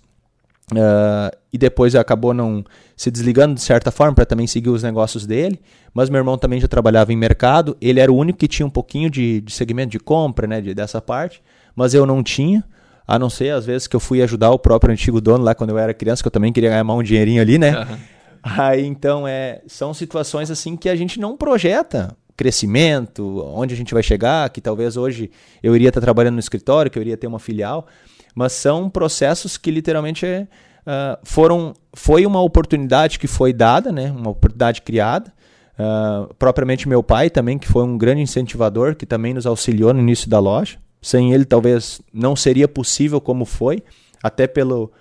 Uh, 0.72 1.36
e 1.51 1.58
depois 1.58 1.93
acabou 1.93 2.34
não 2.34 2.63
se 2.96 3.12
desligando 3.12 3.55
de 3.55 3.62
certa 3.62 3.91
forma 3.91 4.15
para 4.15 4.25
também 4.25 4.48
seguir 4.48 4.70
os 4.70 4.82
negócios 4.82 5.25
dele. 5.25 5.60
Mas 5.93 6.10
meu 6.10 6.20
irmão 6.20 6.38
também 6.38 6.60
já 6.60 6.67
trabalhava 6.67 7.12
em 7.12 7.17
mercado. 7.17 7.75
Ele 7.82 8.00
era 8.00 8.12
o 8.12 8.15
único 8.15 8.39
que 8.39 8.48
tinha 8.48 8.65
um 8.65 8.70
pouquinho 8.70 9.10
de, 9.10 9.41
de 9.41 9.51
segmento 9.53 9.91
de 9.91 10.00
compra, 10.00 10.48
né, 10.48 10.62
de, 10.62 10.74
dessa 10.74 11.01
parte. 11.01 11.41
Mas 11.75 11.93
eu 11.93 12.05
não 12.05 12.24
tinha. 12.24 12.63
A 13.05 13.20
não 13.20 13.29
ser 13.29 13.50
às 13.50 13.65
vezes 13.65 13.86
que 13.86 13.96
eu 13.96 14.00
fui 14.00 14.22
ajudar 14.22 14.51
o 14.51 14.58
próprio 14.58 14.93
antigo 14.93 15.20
dono 15.20 15.43
lá 15.43 15.53
quando 15.53 15.72
eu 15.72 15.77
era 15.77 15.93
criança, 15.93 16.24
que 16.24 16.27
eu 16.27 16.32
também 16.32 16.53
queria 16.53 16.70
ganhar 16.70 16.86
um 16.86 17.03
dinheirinho 17.03 17.41
ali, 17.41 17.58
né? 17.58 17.79
Uhum. 17.79 17.98
Aí 18.41 18.86
então 18.86 19.27
é, 19.27 19.62
são 19.67 19.93
situações 19.93 20.50
assim 20.50 20.77
que 20.77 20.88
a 20.88 20.96
gente 20.96 21.20
não 21.20 21.36
projeta 21.36 22.15
crescimento, 22.36 23.43
onde 23.53 23.74
a 23.74 23.77
gente 23.77 23.93
vai 23.93 24.01
chegar, 24.01 24.50
que 24.50 24.60
talvez 24.60 24.98
hoje 24.98 25.29
eu 25.62 25.75
iria 25.75 25.89
estar 25.89 26.01
trabalhando 26.01 26.36
no 26.36 26.39
escritório, 26.39 26.89
que 26.89 26.98
eu 26.98 27.01
iria 27.01 27.17
ter 27.17 27.27
uma 27.27 27.39
filial 27.39 27.88
mas 28.34 28.54
são 28.54 28.90
processos 28.90 29.58
que 29.58 29.72
literalmente 29.72 30.25
uh, 30.25 31.18
foram 31.24 31.74
foi 31.94 32.25
uma 32.25 32.42
oportunidade 32.42 33.20
que 33.20 33.28
foi 33.28 33.54
dada, 33.54 33.92
né? 33.92 34.12
Uma 34.12 34.32
oportunidade 34.32 34.82
criada. 34.82 35.32
Uh, 35.74 36.34
propriamente 36.36 36.88
meu 36.88 37.02
pai 37.02 37.30
também, 37.30 37.58
que 37.58 37.68
foi 37.68 37.84
um 37.84 37.98
grande 37.98 38.22
incentivador, 38.22 38.96
que 38.96 39.06
também 39.06 39.34
nos 39.34 39.46
auxiliou 39.46 39.94
no 39.94 40.00
início 40.00 40.30
da 40.30 40.40
loja. 40.40 40.78
Sem 41.02 41.34
ele, 41.34 41.46
talvez 41.46 42.02
não 42.13 42.36
seria 42.36 42.68
possível 42.68 43.20
como 43.20 43.44
foi, 43.44 43.84
até 44.22 44.48
pelo, 44.48 44.92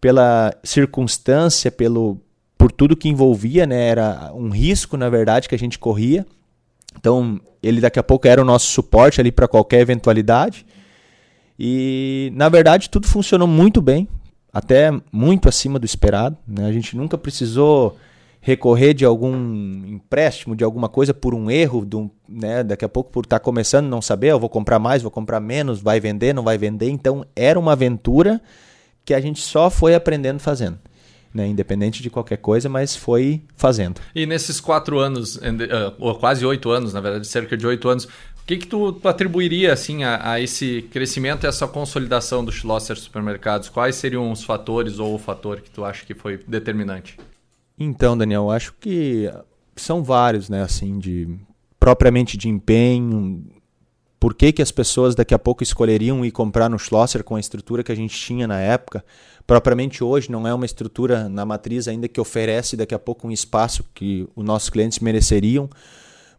pela 0.00 0.52
circunstância, 0.64 1.70
pelo, 1.70 2.20
por 2.58 2.72
tudo 2.72 2.96
que 2.96 3.08
envolvia, 3.08 3.66
né? 3.66 3.88
Era 3.88 4.32
um 4.34 4.48
risco, 4.50 4.96
na 4.96 5.08
verdade, 5.08 5.48
que 5.48 5.54
a 5.54 5.58
gente 5.58 5.78
corria. 5.78 6.26
Então, 6.98 7.40
ele 7.62 7.80
daqui 7.80 7.98
a 7.98 8.02
pouco 8.02 8.26
era 8.26 8.40
o 8.40 8.44
nosso 8.44 8.66
suporte 8.66 9.20
ali 9.20 9.30
para 9.30 9.46
qualquer 9.46 9.80
eventualidade. 9.80 10.66
E, 11.58 12.30
na 12.34 12.48
verdade, 12.48 12.90
tudo 12.90 13.06
funcionou 13.06 13.48
muito 13.48 13.80
bem, 13.80 14.08
até 14.52 14.90
muito 15.10 15.48
acima 15.48 15.78
do 15.78 15.86
esperado. 15.86 16.36
Né? 16.46 16.66
A 16.66 16.72
gente 16.72 16.96
nunca 16.96 17.16
precisou 17.16 17.96
recorrer 18.40 18.94
de 18.94 19.04
algum 19.04 19.34
empréstimo, 19.86 20.54
de 20.54 20.62
alguma 20.62 20.88
coisa 20.88 21.12
por 21.12 21.34
um 21.34 21.50
erro, 21.50 21.84
do, 21.84 22.10
né? 22.28 22.62
daqui 22.62 22.84
a 22.84 22.88
pouco 22.88 23.10
por 23.10 23.24
estar 23.24 23.38
tá 23.38 23.44
começando 23.44 23.88
não 23.88 24.00
saber, 24.00 24.30
eu 24.30 24.38
vou 24.38 24.48
comprar 24.48 24.78
mais, 24.78 25.02
vou 25.02 25.10
comprar 25.10 25.40
menos, 25.40 25.80
vai 25.80 25.98
vender, 25.98 26.32
não 26.32 26.44
vai 26.44 26.56
vender. 26.56 26.88
Então, 26.88 27.26
era 27.34 27.58
uma 27.58 27.72
aventura 27.72 28.40
que 29.04 29.14
a 29.14 29.20
gente 29.20 29.40
só 29.40 29.68
foi 29.70 29.94
aprendendo 29.94 30.38
fazendo. 30.38 30.78
Né, 31.34 31.46
independente 31.48 32.02
de 32.02 32.08
qualquer 32.08 32.38
coisa, 32.38 32.66
mas 32.66 32.96
foi 32.96 33.42
fazendo. 33.56 34.00
E 34.14 34.24
nesses 34.24 34.58
quatro 34.58 34.98
anos, 34.98 35.38
eh, 35.42 35.92
ou 35.98 36.14
quase 36.14 36.46
oito 36.46 36.70
anos, 36.70 36.94
na 36.94 37.00
verdade, 37.02 37.26
cerca 37.26 37.54
de 37.58 37.66
oito 37.66 37.90
anos, 37.90 38.08
que, 38.46 38.58
que 38.58 38.66
tu, 38.66 38.92
tu 38.92 39.08
atribuiria 39.08 39.72
assim 39.72 40.04
a, 40.04 40.32
a, 40.32 40.40
esse 40.40 40.82
crescimento 40.90 41.44
e 41.44 41.48
essa 41.48 41.66
consolidação 41.66 42.44
do 42.44 42.52
Schlosser 42.52 42.96
Supermercados? 42.96 43.68
Quais 43.68 43.96
seriam 43.96 44.30
os 44.30 44.44
fatores 44.44 45.00
ou 45.00 45.14
o 45.14 45.18
fator 45.18 45.60
que 45.60 45.70
tu 45.70 45.84
acha 45.84 46.06
que 46.06 46.14
foi 46.14 46.40
determinante? 46.46 47.18
Então, 47.78 48.16
Daniel, 48.16 48.50
acho 48.50 48.72
que 48.80 49.30
são 49.74 50.02
vários, 50.02 50.48
né, 50.48 50.62
assim, 50.62 50.98
de 50.98 51.28
propriamente 51.78 52.36
de 52.36 52.48
empenho. 52.48 53.44
Por 54.18 54.32
que, 54.32 54.52
que 54.52 54.62
as 54.62 54.70
pessoas 54.70 55.14
daqui 55.14 55.34
a 55.34 55.38
pouco 55.38 55.62
escolheriam 55.62 56.24
ir 56.24 56.30
comprar 56.30 56.70
no 56.70 56.78
Schlosser 56.78 57.22
com 57.22 57.36
a 57.36 57.40
estrutura 57.40 57.82
que 57.82 57.92
a 57.92 57.96
gente 57.96 58.16
tinha 58.16 58.46
na 58.46 58.60
época? 58.60 59.04
Propriamente 59.46 60.02
hoje 60.02 60.30
não 60.30 60.46
é 60.46 60.54
uma 60.54 60.64
estrutura 60.64 61.28
na 61.28 61.44
matriz 61.44 61.86
ainda 61.86 62.08
que 62.08 62.20
oferece 62.20 62.76
daqui 62.76 62.94
a 62.94 62.98
pouco 62.98 63.28
um 63.28 63.30
espaço 63.30 63.84
que 63.92 64.26
os 64.34 64.44
nossos 64.44 64.70
clientes 64.70 65.00
mereceriam. 65.00 65.68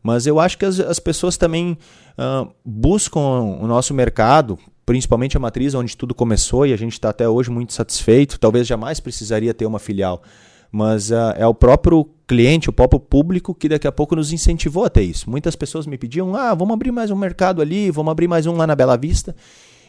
Mas 0.07 0.25
eu 0.25 0.39
acho 0.39 0.57
que 0.57 0.63
as, 0.63 0.79
as 0.79 0.99
pessoas 0.99 1.35
também 1.35 1.77
uh, 2.17 2.49
buscam 2.63 3.19
o 3.19 3.67
nosso 3.67 3.93
mercado, 3.93 4.57
principalmente 4.85 5.35
a 5.35 5.39
matriz 5.39 5.73
onde 5.73 5.97
tudo 5.97 6.15
começou 6.15 6.65
e 6.65 6.71
a 6.71 6.77
gente 6.77 6.93
está 6.93 7.09
até 7.09 7.27
hoje 7.27 7.51
muito 7.51 7.73
satisfeito. 7.73 8.39
Talvez 8.39 8.65
jamais 8.65 9.01
precisaria 9.01 9.53
ter 9.53 9.65
uma 9.65 9.79
filial. 9.79 10.23
Mas 10.71 11.11
uh, 11.11 11.33
é 11.35 11.45
o 11.45 11.53
próprio 11.53 12.09
cliente, 12.25 12.69
o 12.69 12.73
próprio 12.73 13.01
público 13.01 13.53
que 13.53 13.67
daqui 13.67 13.85
a 13.85 13.91
pouco 13.91 14.15
nos 14.15 14.31
incentivou 14.31 14.85
a 14.85 14.89
ter 14.89 15.03
isso. 15.03 15.29
Muitas 15.29 15.57
pessoas 15.57 15.85
me 15.85 15.97
pediam: 15.97 16.33
ah, 16.37 16.55
vamos 16.55 16.73
abrir 16.73 16.93
mais 16.93 17.11
um 17.11 17.17
mercado 17.17 17.61
ali, 17.61 17.91
vamos 17.91 18.09
abrir 18.09 18.29
mais 18.29 18.45
um 18.45 18.55
lá 18.55 18.65
na 18.65 18.77
Bela 18.77 18.95
Vista. 18.95 19.35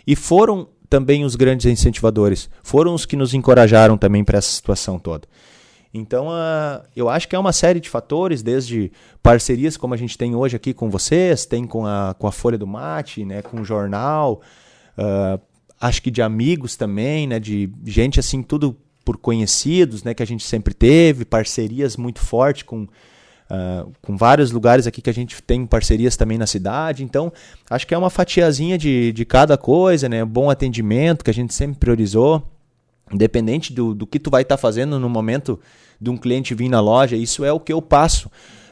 E 0.04 0.16
foram 0.16 0.66
também 0.90 1.24
os 1.24 1.36
grandes 1.36 1.66
incentivadores, 1.66 2.50
foram 2.64 2.92
os 2.92 3.06
que 3.06 3.14
nos 3.14 3.34
encorajaram 3.34 3.96
também 3.96 4.24
para 4.24 4.38
essa 4.38 4.50
situação 4.50 4.98
toda. 4.98 5.28
Então, 5.92 6.28
uh, 6.28 6.84
eu 6.94 7.08
acho 7.08 7.26
que 7.26 7.34
é 7.34 7.38
uma 7.38 7.52
série 7.52 7.80
de 7.80 7.88
fatores, 7.88 8.42
desde 8.42 8.92
parcerias 9.22 9.76
como 9.76 9.94
a 9.94 9.96
gente 9.96 10.18
tem 10.18 10.34
hoje 10.34 10.54
aqui 10.54 10.74
com 10.74 10.90
vocês, 10.90 11.46
tem 11.46 11.66
com 11.66 11.86
a, 11.86 12.14
com 12.18 12.26
a 12.26 12.32
Folha 12.32 12.58
do 12.58 12.66
Mate, 12.66 13.24
né, 13.24 13.40
com 13.40 13.60
o 13.60 13.64
jornal, 13.64 14.42
uh, 14.98 15.40
acho 15.80 16.02
que 16.02 16.10
de 16.10 16.20
amigos 16.20 16.76
também, 16.76 17.26
né, 17.26 17.40
de 17.40 17.70
gente 17.86 18.20
assim, 18.20 18.42
tudo 18.42 18.76
por 19.04 19.16
conhecidos, 19.16 20.02
né, 20.02 20.12
que 20.12 20.22
a 20.22 20.26
gente 20.26 20.44
sempre 20.44 20.74
teve, 20.74 21.24
parcerias 21.24 21.96
muito 21.96 22.20
fortes 22.20 22.64
com, 22.64 22.82
uh, 22.82 23.90
com 24.02 24.14
vários 24.14 24.50
lugares 24.50 24.86
aqui 24.86 25.00
que 25.00 25.08
a 25.08 25.14
gente 25.14 25.42
tem 25.42 25.64
parcerias 25.64 26.14
também 26.18 26.36
na 26.36 26.46
cidade. 26.46 27.02
Então, 27.02 27.32
acho 27.70 27.86
que 27.86 27.94
é 27.94 27.98
uma 27.98 28.10
fatiazinha 28.10 28.76
de, 28.76 29.10
de 29.12 29.24
cada 29.24 29.56
coisa, 29.56 30.06
né, 30.06 30.22
bom 30.22 30.50
atendimento 30.50 31.24
que 31.24 31.30
a 31.30 31.34
gente 31.34 31.54
sempre 31.54 31.78
priorizou. 31.78 32.46
Independente 33.12 33.72
do, 33.72 33.94
do 33.94 34.06
que 34.06 34.18
tu 34.18 34.30
vai 34.30 34.42
estar 34.42 34.56
tá 34.56 34.60
fazendo 34.60 34.98
no 34.98 35.08
momento 35.08 35.58
de 36.00 36.10
um 36.10 36.16
cliente 36.16 36.54
vir 36.54 36.68
na 36.68 36.80
loja, 36.80 37.16
isso 37.16 37.44
é 37.44 37.52
o 37.52 37.60
que 37.60 37.72
eu 37.72 37.82
passo. 37.82 38.30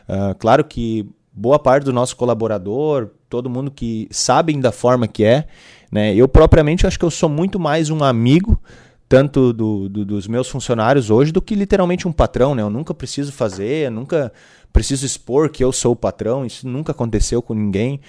Uh, 0.09 0.35
claro 0.39 0.65
que 0.65 1.09
boa 1.33 1.59
parte 1.59 1.85
do 1.85 1.93
nosso 1.93 2.17
colaborador, 2.17 3.11
todo 3.29 3.51
mundo 3.51 3.71
que 3.71 4.09
sabem 4.11 4.61
da 4.61 4.73
forma 4.73 5.07
que 5.07 5.25
é. 5.25 5.47
Né? 5.91 6.15
Eu 6.15 6.29
propriamente 6.29 6.87
acho 6.87 6.99
que 6.99 7.05
eu 7.05 7.11
sou 7.11 7.29
muito 7.29 7.59
mais 7.59 7.91
um 7.91 8.03
amigo 8.03 8.61
tanto 9.09 9.53
do, 9.53 9.89
do, 9.89 10.05
dos 10.05 10.27
meus 10.27 10.49
funcionários 10.49 11.11
hoje 11.11 11.31
do 11.31 11.41
que 11.41 11.55
literalmente 11.55 12.09
um 12.09 12.13
patrão, 12.13 12.55
né? 12.55 12.63
Eu 12.63 12.71
nunca 12.71 12.93
preciso 12.93 13.31
fazer, 13.33 13.89
nunca 13.91 14.33
preciso 14.73 15.07
expor 15.07 15.49
que 15.49 15.63
eu 15.63 15.71
sou 15.71 15.93
o 15.93 15.97
patrão, 15.97 16.45
isso 16.45 16.67
nunca 16.67 16.93
aconteceu 16.93 17.41
com 17.41 17.55
ninguém. 17.55 18.01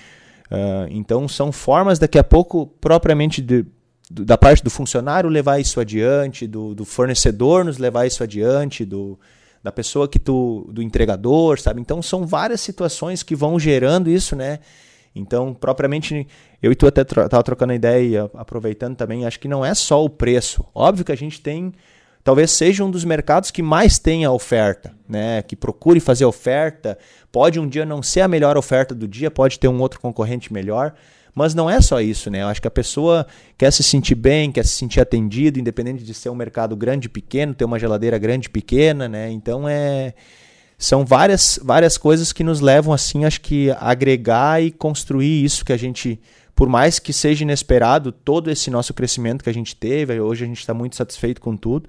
Uh, 0.50 0.88
então 0.90 1.28
são 1.28 1.52
formas 1.52 2.00
daqui 2.00 2.18
a 2.18 2.24
pouco 2.24 2.68
propriamente 2.82 3.42
de, 3.42 3.66
da 4.10 4.38
parte 4.38 4.64
do 4.64 4.70
funcionário 4.70 5.30
levar 5.30 5.60
isso 5.60 5.80
adiante, 5.80 6.48
do, 6.48 6.74
do 6.74 6.86
fornecedor 6.86 7.66
nos 7.66 7.78
levar 7.78 8.06
isso 8.06 8.24
adiante, 8.24 8.86
do, 8.86 9.20
da 9.62 9.72
pessoa 9.72 10.08
que 10.08 10.18
tu, 10.18 10.70
do 10.72 10.82
entregador, 10.82 11.60
sabe? 11.60 11.82
Então 11.82 12.02
são 12.02 12.26
várias 12.26 12.62
situações 12.62 13.22
que 13.22 13.36
vão 13.36 13.60
gerando 13.60 14.10
isso, 14.10 14.36
né? 14.36 14.60
Então, 15.14 15.54
propriamente, 15.54 16.28
eu 16.62 16.72
e 16.72 16.76
tu 16.76 16.86
até 16.86 17.04
tava 17.04 17.44
trocando 17.44 17.74
ideia 17.74 18.30
e 18.36 18.40
aproveitando 18.40 18.96
também, 18.96 19.26
acho 19.26 19.40
que 19.40 19.48
não 19.48 19.66
é 19.66 19.74
só 19.74 20.04
o 20.04 20.10
preço. 20.10 20.64
Óbvio 20.74 21.04
que 21.04 21.12
a 21.12 21.18
gente 21.18 21.42
tem, 21.42 21.74
talvez 22.24 22.52
seja 22.52 22.84
um 22.84 22.92
dos 22.92 23.04
mercados 23.04 23.50
que 23.50 23.64
mais 23.64 23.98
tem 23.98 24.26
a 24.26 24.32
oferta, 24.32 24.94
né? 25.10 25.42
Que 25.42 25.56
procure 25.56 26.00
fazer 26.00 26.26
oferta. 26.26 26.98
Pode 27.32 27.60
um 27.60 27.68
dia 27.68 27.86
não 27.86 28.04
ser 28.04 28.22
a 28.22 28.28
melhor 28.28 28.58
oferta 28.58 28.94
do 28.94 29.08
dia, 29.08 29.32
pode 29.32 29.60
ter 29.60 29.68
um 29.68 29.82
outro 29.82 30.00
concorrente 30.00 30.54
melhor, 30.54 30.94
mas 31.38 31.54
não 31.54 31.70
é 31.70 31.80
só 31.80 32.02
isso, 32.02 32.32
né? 32.32 32.42
Eu 32.42 32.48
acho 32.48 32.60
que 32.60 32.68
a 32.68 32.72
pessoa 32.72 33.28
quer 33.56 33.72
se 33.72 33.84
sentir 33.84 34.16
bem, 34.16 34.52
quer 34.52 34.66
se 34.66 34.72
sentir 34.72 35.00
atendido, 35.00 35.60
independente 35.60 36.04
de 36.04 36.12
ser 36.12 36.30
um 36.30 36.36
mercado 36.36 36.76
grande, 36.76 37.08
pequeno, 37.08 37.54
ter 37.54 37.64
uma 37.64 37.78
geladeira 37.78 38.18
grande, 38.18 38.50
pequena, 38.50 39.08
né? 39.08 39.30
Então 39.30 39.70
é 39.70 40.16
são 40.80 41.06
várias, 41.06 41.60
várias 41.64 41.96
coisas 41.96 42.34
que 42.34 42.44
nos 42.44 42.60
levam, 42.60 42.92
assim, 42.92 43.24
acho 43.24 43.42
que 43.42 43.70
agregar 43.80 44.64
e 44.64 44.72
construir 44.72 45.44
isso 45.44 45.64
que 45.64 45.74
a 45.74 45.78
gente, 45.78 46.20
por 46.56 46.68
mais 46.68 46.98
que 46.98 47.14
seja 47.14 47.44
inesperado, 47.44 48.12
todo 48.12 48.50
esse 48.50 48.72
nosso 48.72 48.92
crescimento 48.94 49.44
que 49.44 49.50
a 49.50 49.54
gente 49.54 49.76
teve, 49.76 50.20
hoje 50.20 50.44
a 50.44 50.48
gente 50.48 50.60
está 50.60 50.74
muito 50.74 50.96
satisfeito 50.96 51.40
com 51.40 51.56
tudo, 51.56 51.88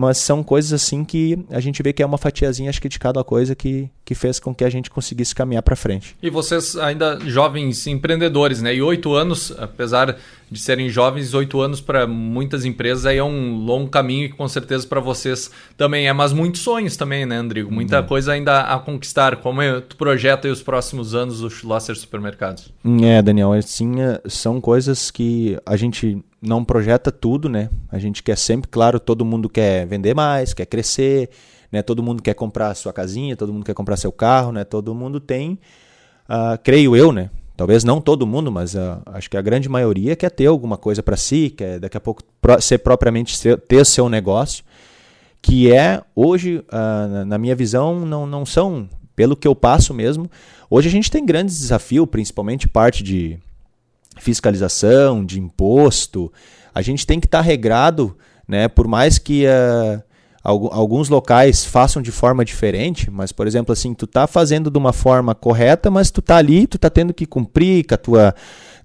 mas 0.00 0.16
são 0.16 0.42
coisas 0.42 0.72
assim 0.72 1.04
que 1.04 1.38
a 1.50 1.60
gente 1.60 1.82
vê 1.82 1.92
que 1.92 2.02
é 2.02 2.06
uma 2.06 2.16
fatiazinha, 2.16 2.70
acho 2.70 2.80
que 2.80 2.88
de 2.88 2.98
cada 2.98 3.22
coisa 3.22 3.54
que, 3.54 3.90
que 4.02 4.14
fez 4.14 4.40
com 4.40 4.54
que 4.54 4.64
a 4.64 4.70
gente 4.70 4.88
conseguisse 4.88 5.34
caminhar 5.34 5.62
para 5.62 5.76
frente. 5.76 6.16
E 6.22 6.30
vocês 6.30 6.74
ainda 6.74 7.20
jovens 7.26 7.86
empreendedores, 7.86 8.62
né? 8.62 8.74
E 8.74 8.80
oito 8.80 9.12
anos, 9.12 9.52
apesar 9.58 10.16
de 10.50 10.58
serem 10.58 10.88
jovens, 10.88 11.32
oito 11.32 11.60
anos 11.60 11.80
para 11.80 12.06
muitas 12.06 12.64
empresas 12.64 13.06
aí 13.06 13.18
é 13.18 13.24
um 13.24 13.56
longo 13.56 13.88
caminho 13.88 14.24
e 14.24 14.28
com 14.28 14.48
certeza 14.48 14.86
para 14.86 15.00
vocês 15.00 15.50
também 15.76 16.08
é, 16.08 16.12
mas 16.12 16.32
muitos 16.32 16.62
sonhos 16.62 16.96
também, 16.96 17.24
né, 17.24 17.36
Andrigo? 17.36 17.70
Muita 17.70 18.00
uhum. 18.00 18.06
coisa 18.06 18.32
ainda 18.32 18.62
a 18.62 18.78
conquistar. 18.78 19.36
Como 19.36 19.62
é 19.62 19.80
tu 19.80 19.96
projeta 19.96 20.48
aí 20.48 20.52
os 20.52 20.62
próximos 20.62 21.14
anos 21.14 21.40
do 21.40 21.48
Schlosser 21.48 21.96
Supermercados? 21.96 22.72
É, 23.02 23.22
Daniel, 23.22 23.52
assim, 23.52 23.92
são 24.26 24.60
coisas 24.60 25.10
que 25.10 25.56
a 25.64 25.76
gente 25.76 26.18
não 26.42 26.64
projeta 26.64 27.12
tudo, 27.12 27.48
né? 27.48 27.70
A 27.90 27.98
gente 27.98 28.22
quer 28.22 28.36
sempre, 28.36 28.68
claro, 28.68 28.98
todo 28.98 29.24
mundo 29.24 29.48
quer 29.48 29.86
vender 29.86 30.14
mais, 30.14 30.52
quer 30.52 30.66
crescer, 30.66 31.30
né? 31.70 31.82
Todo 31.82 32.02
mundo 32.02 32.22
quer 32.22 32.34
comprar 32.34 32.74
sua 32.74 32.92
casinha, 32.92 33.36
todo 33.36 33.52
mundo 33.52 33.64
quer 33.64 33.74
comprar 33.74 33.96
seu 33.96 34.10
carro, 34.10 34.50
né? 34.50 34.64
Todo 34.64 34.94
mundo 34.94 35.20
tem, 35.20 35.58
uh, 36.28 36.58
creio 36.62 36.96
eu, 36.96 37.12
né? 37.12 37.30
Talvez 37.60 37.84
não 37.84 38.00
todo 38.00 38.26
mundo, 38.26 38.50
mas 38.50 38.74
uh, 38.74 39.02
acho 39.04 39.28
que 39.28 39.36
a 39.36 39.42
grande 39.42 39.68
maioria 39.68 40.16
quer 40.16 40.30
ter 40.30 40.46
alguma 40.46 40.78
coisa 40.78 41.02
para 41.02 41.14
si, 41.14 41.50
quer 41.54 41.78
daqui 41.78 41.94
a 41.94 42.00
pouco 42.00 42.22
ser 42.58 42.78
propriamente 42.78 43.36
ter 43.68 43.84
seu 43.84 44.08
negócio, 44.08 44.64
que 45.42 45.70
é 45.70 46.00
hoje, 46.16 46.64
uh, 46.72 47.24
na 47.26 47.36
minha 47.36 47.54
visão, 47.54 48.06
não, 48.06 48.26
não 48.26 48.46
são, 48.46 48.88
pelo 49.14 49.36
que 49.36 49.46
eu 49.46 49.54
passo 49.54 49.92
mesmo, 49.92 50.30
hoje 50.70 50.88
a 50.88 50.90
gente 50.90 51.10
tem 51.10 51.22
grandes 51.22 51.60
desafios, 51.60 52.08
principalmente 52.08 52.66
parte 52.66 53.02
de 53.02 53.38
fiscalização, 54.16 55.22
de 55.22 55.38
imposto. 55.38 56.32
A 56.74 56.80
gente 56.80 57.06
tem 57.06 57.20
que 57.20 57.26
estar 57.26 57.40
tá 57.40 57.44
regrado, 57.44 58.16
né? 58.48 58.68
Por 58.68 58.88
mais 58.88 59.18
que 59.18 59.44
uh, 59.44 60.02
alguns 60.42 61.08
locais 61.08 61.64
façam 61.64 62.00
de 62.00 62.10
forma 62.10 62.44
diferente, 62.44 63.10
mas 63.10 63.30
por 63.30 63.46
exemplo 63.46 63.72
assim, 63.72 63.92
tu 63.92 64.06
tá 64.06 64.26
fazendo 64.26 64.70
de 64.70 64.78
uma 64.78 64.92
forma 64.92 65.34
correta, 65.34 65.90
mas 65.90 66.10
tu 66.10 66.22
tá 66.22 66.36
ali, 66.36 66.66
tu 66.66 66.78
tá 66.78 66.88
tendo 66.88 67.12
que 67.12 67.26
cumprir 67.26 67.84
com 67.84 67.94
a 67.94 67.98
tua 67.98 68.34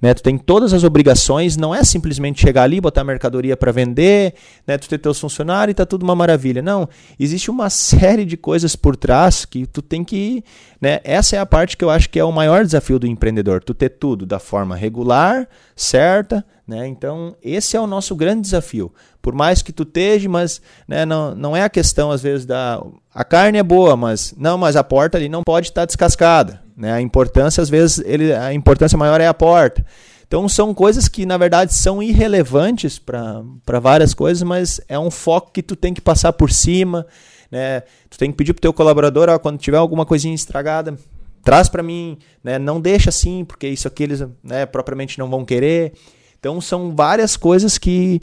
né? 0.01 0.13
Tu 0.13 0.23
tem 0.23 0.37
todas 0.37 0.73
as 0.73 0.83
obrigações, 0.83 1.57
não 1.57 1.73
é 1.73 1.83
simplesmente 1.83 2.41
chegar 2.41 2.63
ali, 2.63 2.81
botar 2.81 3.03
mercadoria 3.03 3.55
para 3.55 3.71
vender, 3.71 4.33
né? 4.65 4.77
tu 4.77 4.87
ter 4.87 4.97
teus 4.97 5.19
funcionários 5.19 5.71
e 5.71 5.75
tá 5.75 5.85
tudo 5.85 6.03
uma 6.03 6.15
maravilha. 6.15 6.61
Não, 6.61 6.87
existe 7.19 7.49
uma 7.49 7.69
série 7.69 8.25
de 8.25 8.37
coisas 8.37 8.75
por 8.75 8.95
trás 8.95 9.45
que 9.45 9.65
tu 9.65 9.81
tem 9.81 10.03
que, 10.03 10.43
né? 10.81 10.99
Essa 11.03 11.35
é 11.35 11.39
a 11.39 11.45
parte 11.45 11.77
que 11.77 11.83
eu 11.83 11.89
acho 11.89 12.09
que 12.09 12.19
é 12.19 12.23
o 12.23 12.31
maior 12.31 12.63
desafio 12.63 12.99
do 12.99 13.07
empreendedor, 13.07 13.63
tu 13.63 13.73
ter 13.73 13.89
tudo 13.89 14.25
da 14.25 14.39
forma 14.39 14.75
regular, 14.75 15.47
certa, 15.75 16.45
né? 16.67 16.87
Então, 16.87 17.35
esse 17.43 17.77
é 17.77 17.79
o 17.79 17.87
nosso 17.87 18.15
grande 18.15 18.41
desafio. 18.41 18.91
Por 19.21 19.33
mais 19.33 19.61
que 19.61 19.71
tu 19.71 19.83
esteja, 19.83 20.27
mas 20.29 20.61
né, 20.87 21.05
não, 21.05 21.35
não 21.35 21.55
é 21.55 21.63
a 21.63 21.69
questão, 21.69 22.11
às 22.11 22.21
vezes, 22.21 22.45
da. 22.45 22.81
A 23.13 23.23
carne 23.23 23.57
é 23.57 23.63
boa, 23.63 23.95
mas 23.95 24.33
não, 24.37 24.57
mas 24.57 24.75
a 24.75 24.83
porta 24.83 25.17
ali 25.17 25.29
não 25.29 25.43
pode 25.43 25.67
estar 25.67 25.85
descascada. 25.85 26.64
Né? 26.75 26.91
A 26.91 27.01
importância, 27.01 27.61
às 27.61 27.69
vezes, 27.69 27.99
ele, 28.05 28.33
a 28.33 28.53
importância 28.53 28.97
maior 28.97 29.21
é 29.21 29.27
a 29.27 29.33
porta. 29.33 29.85
Então 30.27 30.49
são 30.49 30.73
coisas 30.73 31.07
que, 31.07 31.25
na 31.25 31.37
verdade, 31.37 31.73
são 31.73 32.01
irrelevantes 32.01 32.99
para 32.99 33.79
várias 33.79 34.13
coisas, 34.13 34.41
mas 34.43 34.81
é 34.89 34.97
um 34.97 35.11
foco 35.11 35.51
que 35.51 35.61
tu 35.61 35.75
tem 35.75 35.93
que 35.93 36.01
passar 36.01 36.33
por 36.33 36.51
cima. 36.51 37.05
Né? 37.51 37.81
Tu 38.09 38.17
tem 38.17 38.31
que 38.31 38.37
pedir 38.37 38.53
para 38.53 38.61
teu 38.61 38.73
colaborador, 38.73 39.29
ó, 39.29 39.37
quando 39.37 39.59
tiver 39.59 39.77
alguma 39.77 40.05
coisinha 40.05 40.33
estragada, 40.33 40.97
traz 41.43 41.69
para 41.69 41.83
mim, 41.83 42.17
né? 42.43 42.57
não 42.57 42.81
deixa 42.81 43.09
assim, 43.09 43.45
porque 43.45 43.67
isso 43.67 43.87
aqui 43.87 44.03
eles 44.03 44.23
né, 44.43 44.65
propriamente 44.65 45.19
não 45.19 45.29
vão 45.29 45.45
querer. 45.45 45.93
Então 46.39 46.59
são 46.59 46.95
várias 46.95 47.37
coisas 47.37 47.77
que, 47.77 48.19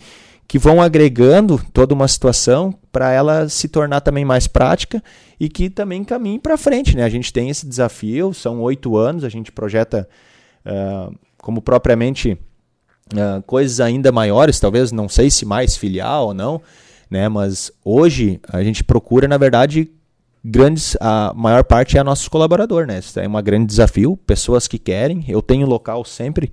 que 0.49 0.59
vão 0.59 0.83
agregando 0.83 1.65
toda 1.73 1.95
uma 1.95 2.09
situação 2.09 2.75
para 2.91 3.13
ela 3.13 3.49
se 3.49 3.69
tornar 3.69 4.01
também 4.01 4.25
mais 4.25 4.47
prática 4.47 5.03
e 5.43 5.49
que 5.49 5.69
também 5.69 6.05
caminhe 6.05 6.39
para 6.39 6.57
frente. 6.57 6.97
Né? 6.97 7.03
A 7.03 7.09
gente 7.09 7.33
tem 7.33 7.51
esse 7.51 7.67
desafio, 7.67 8.33
são 8.33 8.61
oito 8.61 8.97
anos, 8.97 9.25
a 9.25 9.29
gente 9.29 9.51
projeta 9.51 10.09
uh, 10.65 11.13
como 11.37 11.61
propriamente 11.61 12.39
uh, 13.13 13.43
coisas 13.45 13.81
ainda 13.81 14.13
maiores, 14.13 14.61
talvez, 14.61 14.93
não 14.93 15.09
sei 15.09 15.33
se 15.33 15.45
mais 15.45 15.77
filial 15.77 16.29
ou 16.29 16.35
não, 16.35 16.63
né? 17.11 17.29
mas 17.29 17.73
hoje 17.85 18.41
a 18.49 18.63
gente 18.63 18.85
procura, 18.85 19.27
na 19.27 19.37
verdade, 19.37 19.91
grandes 20.45 20.97
a 21.01 21.33
maior 21.35 21.65
parte 21.65 21.99
é 21.99 22.05
nossos 22.05 22.27
colaboradores 22.27 22.89
né 22.89 22.99
isso 22.99 23.21
é 23.21 23.29
um 23.29 23.43
grande 23.43 23.67
desafio 23.67 24.17
pessoas 24.17 24.67
que 24.67 24.77
querem 24.77 25.25
eu 25.29 25.41
tenho 25.41 25.69
local 25.69 26.05
sempre 26.05 26.51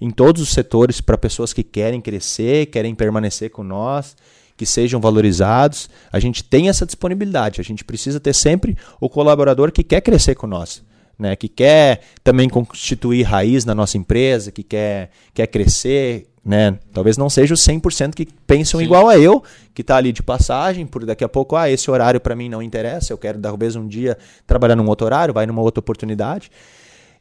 em 0.00 0.12
todos 0.12 0.40
os 0.40 0.50
setores 0.50 1.00
para 1.00 1.18
pessoas 1.18 1.52
que 1.52 1.64
querem 1.64 2.00
crescer, 2.00 2.66
querem 2.66 2.94
permanecer 2.94 3.50
com 3.50 3.64
nós, 3.64 4.16
que 4.56 4.66
sejam 4.66 5.00
valorizados. 5.00 5.88
A 6.12 6.18
gente 6.18 6.44
tem 6.44 6.68
essa 6.68 6.86
disponibilidade. 6.86 7.60
A 7.60 7.64
gente 7.64 7.84
precisa 7.84 8.20
ter 8.20 8.34
sempre 8.34 8.76
o 9.00 9.08
colaborador 9.08 9.72
que 9.72 9.82
quer 9.82 10.00
crescer 10.00 10.34
com 10.34 10.46
nós. 10.46 10.82
Né, 11.18 11.36
que 11.36 11.46
quer 11.46 12.00
também 12.24 12.48
constituir 12.48 13.22
raiz 13.22 13.64
na 13.64 13.76
nossa 13.76 13.96
empresa, 13.96 14.50
que 14.50 14.64
quer, 14.64 15.10
quer 15.32 15.46
crescer, 15.46 16.26
né? 16.44 16.76
Talvez 16.92 17.16
não 17.16 17.30
seja 17.30 17.54
os 17.54 17.60
100% 17.60 18.14
que 18.14 18.26
pensam 18.46 18.80
Sim. 18.80 18.86
igual 18.86 19.08
a 19.08 19.16
eu, 19.16 19.42
que 19.72 19.82
está 19.82 19.96
ali 19.96 20.10
de 20.10 20.22
passagem, 20.22 20.84
por 20.84 21.04
daqui 21.04 21.22
a 21.22 21.28
pouco, 21.28 21.54
ah, 21.54 21.70
esse 21.70 21.88
horário 21.90 22.20
para 22.20 22.34
mim 22.34 22.48
não 22.48 22.60
interessa, 22.60 23.12
eu 23.12 23.18
quero 23.18 23.38
talvez 23.38 23.76
um 23.76 23.86
dia 23.86 24.18
trabalhar 24.46 24.74
num 24.74 24.88
outro 24.88 25.06
horário, 25.06 25.32
vai 25.32 25.46
numa 25.46 25.62
outra 25.62 25.78
oportunidade. 25.78 26.50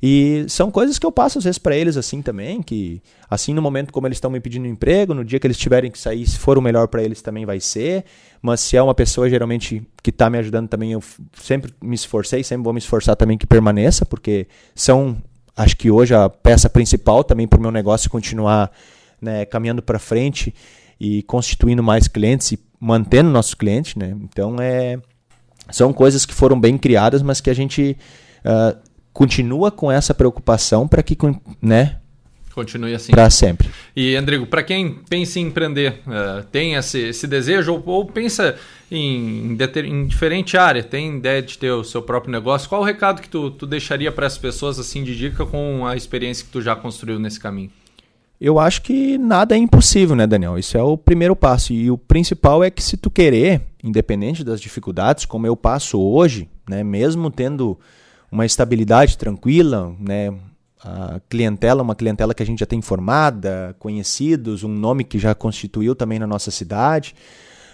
E 0.01 0.45
são 0.47 0.71
coisas 0.71 0.97
que 0.97 1.05
eu 1.05 1.11
passo 1.11 1.37
às 1.37 1.43
vezes 1.43 1.59
para 1.59 1.75
eles 1.75 1.95
assim 1.95 2.23
também, 2.23 2.61
que 2.61 3.01
assim 3.29 3.53
no 3.53 3.61
momento 3.61 3.93
como 3.93 4.07
eles 4.07 4.17
estão 4.17 4.31
me 4.31 4.39
pedindo 4.39 4.65
emprego, 4.65 5.13
no 5.13 5.23
dia 5.23 5.39
que 5.39 5.45
eles 5.45 5.57
tiverem 5.57 5.91
que 5.91 5.99
sair, 5.99 6.25
se 6.25 6.39
for 6.39 6.57
o 6.57 6.61
melhor 6.61 6.87
para 6.87 7.03
eles 7.03 7.21
também 7.21 7.45
vai 7.45 7.59
ser. 7.59 8.05
Mas 8.41 8.61
se 8.61 8.75
é 8.75 8.81
uma 8.81 8.95
pessoa 8.95 9.29
geralmente 9.29 9.83
que 10.01 10.09
está 10.09 10.27
me 10.27 10.39
ajudando 10.39 10.67
também, 10.67 10.93
eu 10.93 11.03
sempre 11.33 11.71
me 11.79 11.93
esforcei, 11.93 12.43
sempre 12.43 12.63
vou 12.63 12.73
me 12.73 12.79
esforçar 12.79 13.15
também 13.15 13.37
que 13.37 13.45
permaneça, 13.45 14.03
porque 14.03 14.47
são, 14.73 15.21
acho 15.55 15.77
que 15.77 15.91
hoje 15.91 16.15
a 16.15 16.27
peça 16.27 16.67
principal 16.67 17.23
também 17.23 17.47
para 17.47 17.59
o 17.59 17.61
meu 17.61 17.71
negócio 17.71 18.09
continuar 18.09 18.71
né, 19.21 19.45
caminhando 19.45 19.83
para 19.83 19.99
frente 19.99 20.51
e 20.99 21.21
constituindo 21.23 21.83
mais 21.83 22.07
clientes 22.07 22.51
e 22.51 22.59
mantendo 22.79 23.29
nossos 23.29 23.53
clientes, 23.53 23.95
né? 23.95 24.17
Então 24.23 24.55
é 24.59 24.99
são 25.69 25.93
coisas 25.93 26.25
que 26.25 26.33
foram 26.33 26.59
bem 26.59 26.77
criadas, 26.77 27.21
mas 27.21 27.39
que 27.39 27.49
a 27.49 27.53
gente 27.53 27.95
uh, 28.43 28.77
continua 29.13 29.71
com 29.71 29.91
essa 29.91 30.13
preocupação 30.13 30.87
para 30.87 31.03
que, 31.03 31.17
né? 31.61 31.97
Continue 32.53 32.93
assim. 32.93 33.11
Para 33.11 33.29
sempre. 33.29 33.69
E, 33.95 34.15
Andrigo, 34.15 34.45
para 34.45 34.61
quem 34.61 34.99
pensa 35.09 35.39
em 35.39 35.47
empreender, 35.47 36.01
uh, 36.05 36.43
tem 36.51 36.73
esse, 36.73 36.99
esse 36.99 37.25
desejo 37.25 37.73
ou, 37.73 37.83
ou 37.85 38.05
pensa 38.05 38.55
em, 38.89 39.55
em, 39.55 39.57
em, 39.85 40.05
diferente 40.05 40.57
área, 40.57 40.83
tem 40.83 41.17
ideia 41.17 41.41
de 41.41 41.57
ter 41.57 41.71
o 41.71 41.83
seu 41.83 42.01
próprio 42.01 42.31
negócio, 42.31 42.67
qual 42.67 42.81
o 42.81 42.83
recado 42.83 43.21
que 43.21 43.29
tu, 43.29 43.51
tu 43.51 43.65
deixaria 43.65 44.11
para 44.11 44.25
essas 44.25 44.37
pessoas 44.37 44.77
assim 44.79 45.03
de 45.03 45.15
dica 45.15 45.45
com 45.45 45.85
a 45.85 45.95
experiência 45.95 46.45
que 46.45 46.51
tu 46.51 46.61
já 46.61 46.75
construiu 46.75 47.17
nesse 47.19 47.39
caminho? 47.39 47.71
Eu 48.39 48.59
acho 48.59 48.81
que 48.81 49.19
nada 49.19 49.55
é 49.55 49.57
impossível, 49.57 50.15
né, 50.15 50.25
Daniel? 50.25 50.57
Isso 50.57 50.75
é 50.75 50.81
o 50.81 50.97
primeiro 50.97 51.35
passo. 51.35 51.71
E 51.73 51.91
o 51.91 51.97
principal 51.97 52.63
é 52.63 52.71
que 52.71 52.81
se 52.81 52.97
tu 52.97 53.09
querer, 53.09 53.61
independente 53.83 54.43
das 54.43 54.59
dificuldades, 54.59 55.25
como 55.25 55.45
eu 55.45 55.55
passo 55.55 56.01
hoje, 56.01 56.49
né, 56.67 56.83
mesmo 56.83 57.29
tendo 57.29 57.77
uma 58.31 58.45
estabilidade 58.45 59.17
tranquila, 59.17 59.93
né? 59.99 60.33
a 60.83 61.19
clientela, 61.29 61.83
uma 61.83 61.95
clientela 61.95 62.33
que 62.33 62.41
a 62.41 62.45
gente 62.45 62.59
já 62.59 62.65
tem 62.65 62.81
formada, 62.81 63.75
conhecidos, 63.77 64.63
um 64.63 64.69
nome 64.69 65.03
que 65.03 65.19
já 65.19 65.35
constituiu 65.35 65.95
também 65.95 66.17
na 66.17 66.25
nossa 66.25 66.49
cidade. 66.49 67.13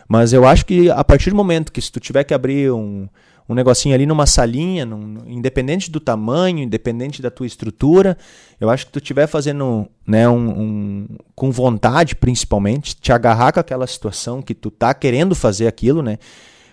Mas 0.07 0.33
eu 0.33 0.45
acho 0.45 0.65
que 0.65 0.89
a 0.89 1.03
partir 1.03 1.29
do 1.29 1.35
momento 1.35 1.71
que 1.71 1.81
se 1.81 1.91
tu 1.91 1.99
tiver 1.99 2.23
que 2.23 2.33
abrir 2.33 2.71
um, 2.71 3.07
um 3.47 3.53
negocinho 3.53 3.95
ali 3.95 4.05
numa 4.05 4.25
salinha, 4.25 4.85
num, 4.85 5.23
independente 5.25 5.89
do 5.89 5.99
tamanho, 5.99 6.59
independente 6.59 7.21
da 7.21 7.31
tua 7.31 7.45
estrutura, 7.45 8.17
eu 8.59 8.69
acho 8.69 8.85
que 8.85 8.91
tu 8.91 8.99
estiver 8.99 9.27
fazendo 9.27 9.87
né, 10.05 10.27
um, 10.27 10.49
um, 10.49 11.07
com 11.33 11.49
vontade, 11.51 12.15
principalmente, 12.15 12.95
te 12.95 13.11
agarrar 13.11 13.53
com 13.53 13.59
aquela 13.59 13.87
situação 13.87 14.41
que 14.41 14.53
tu 14.53 14.69
tá 14.69 14.93
querendo 14.93 15.33
fazer 15.33 15.67
aquilo, 15.67 16.01
né? 16.01 16.17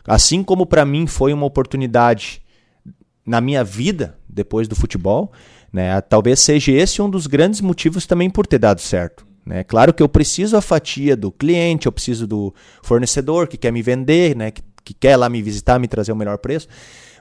Assim 0.07 0.43
como 0.43 0.67
para 0.67 0.85
mim 0.85 1.07
foi 1.07 1.33
uma 1.33 1.47
oportunidade 1.47 2.44
na 3.27 3.41
minha 3.41 3.65
vida 3.65 4.17
depois 4.29 4.69
do 4.69 4.77
futebol, 4.77 5.33
né? 5.73 6.01
Talvez 6.01 6.41
seja 6.41 6.73
esse 6.73 7.01
um 7.03 7.11
dos 7.11 7.27
grandes 7.27 7.61
motivos 7.61 8.07
também 8.07 8.31
por 8.31 8.47
ter 8.47 8.59
dado 8.59 8.81
certo. 8.81 9.27
Né? 9.45 9.63
Claro 9.63 9.93
que 9.93 10.03
eu 10.03 10.09
preciso 10.09 10.57
a 10.57 10.61
fatia 10.61 11.17
do 11.17 11.31
cliente, 11.31 11.87
eu 11.87 11.93
preciso 11.93 12.27
do 12.27 12.55
fornecedor 12.83 13.47
que 13.47 13.57
quer 13.57 13.73
me 13.73 13.83
vender, 13.83 14.35
né? 14.35 14.51
que, 14.51 14.63
que 14.85 14.95
quer 14.95 15.17
lá 15.17 15.29
me 15.29 15.43
visitar, 15.43 15.79
me 15.79 15.89
trazer 15.89 16.13
o 16.13 16.17
melhor 16.17 16.39
preço. 16.39 16.69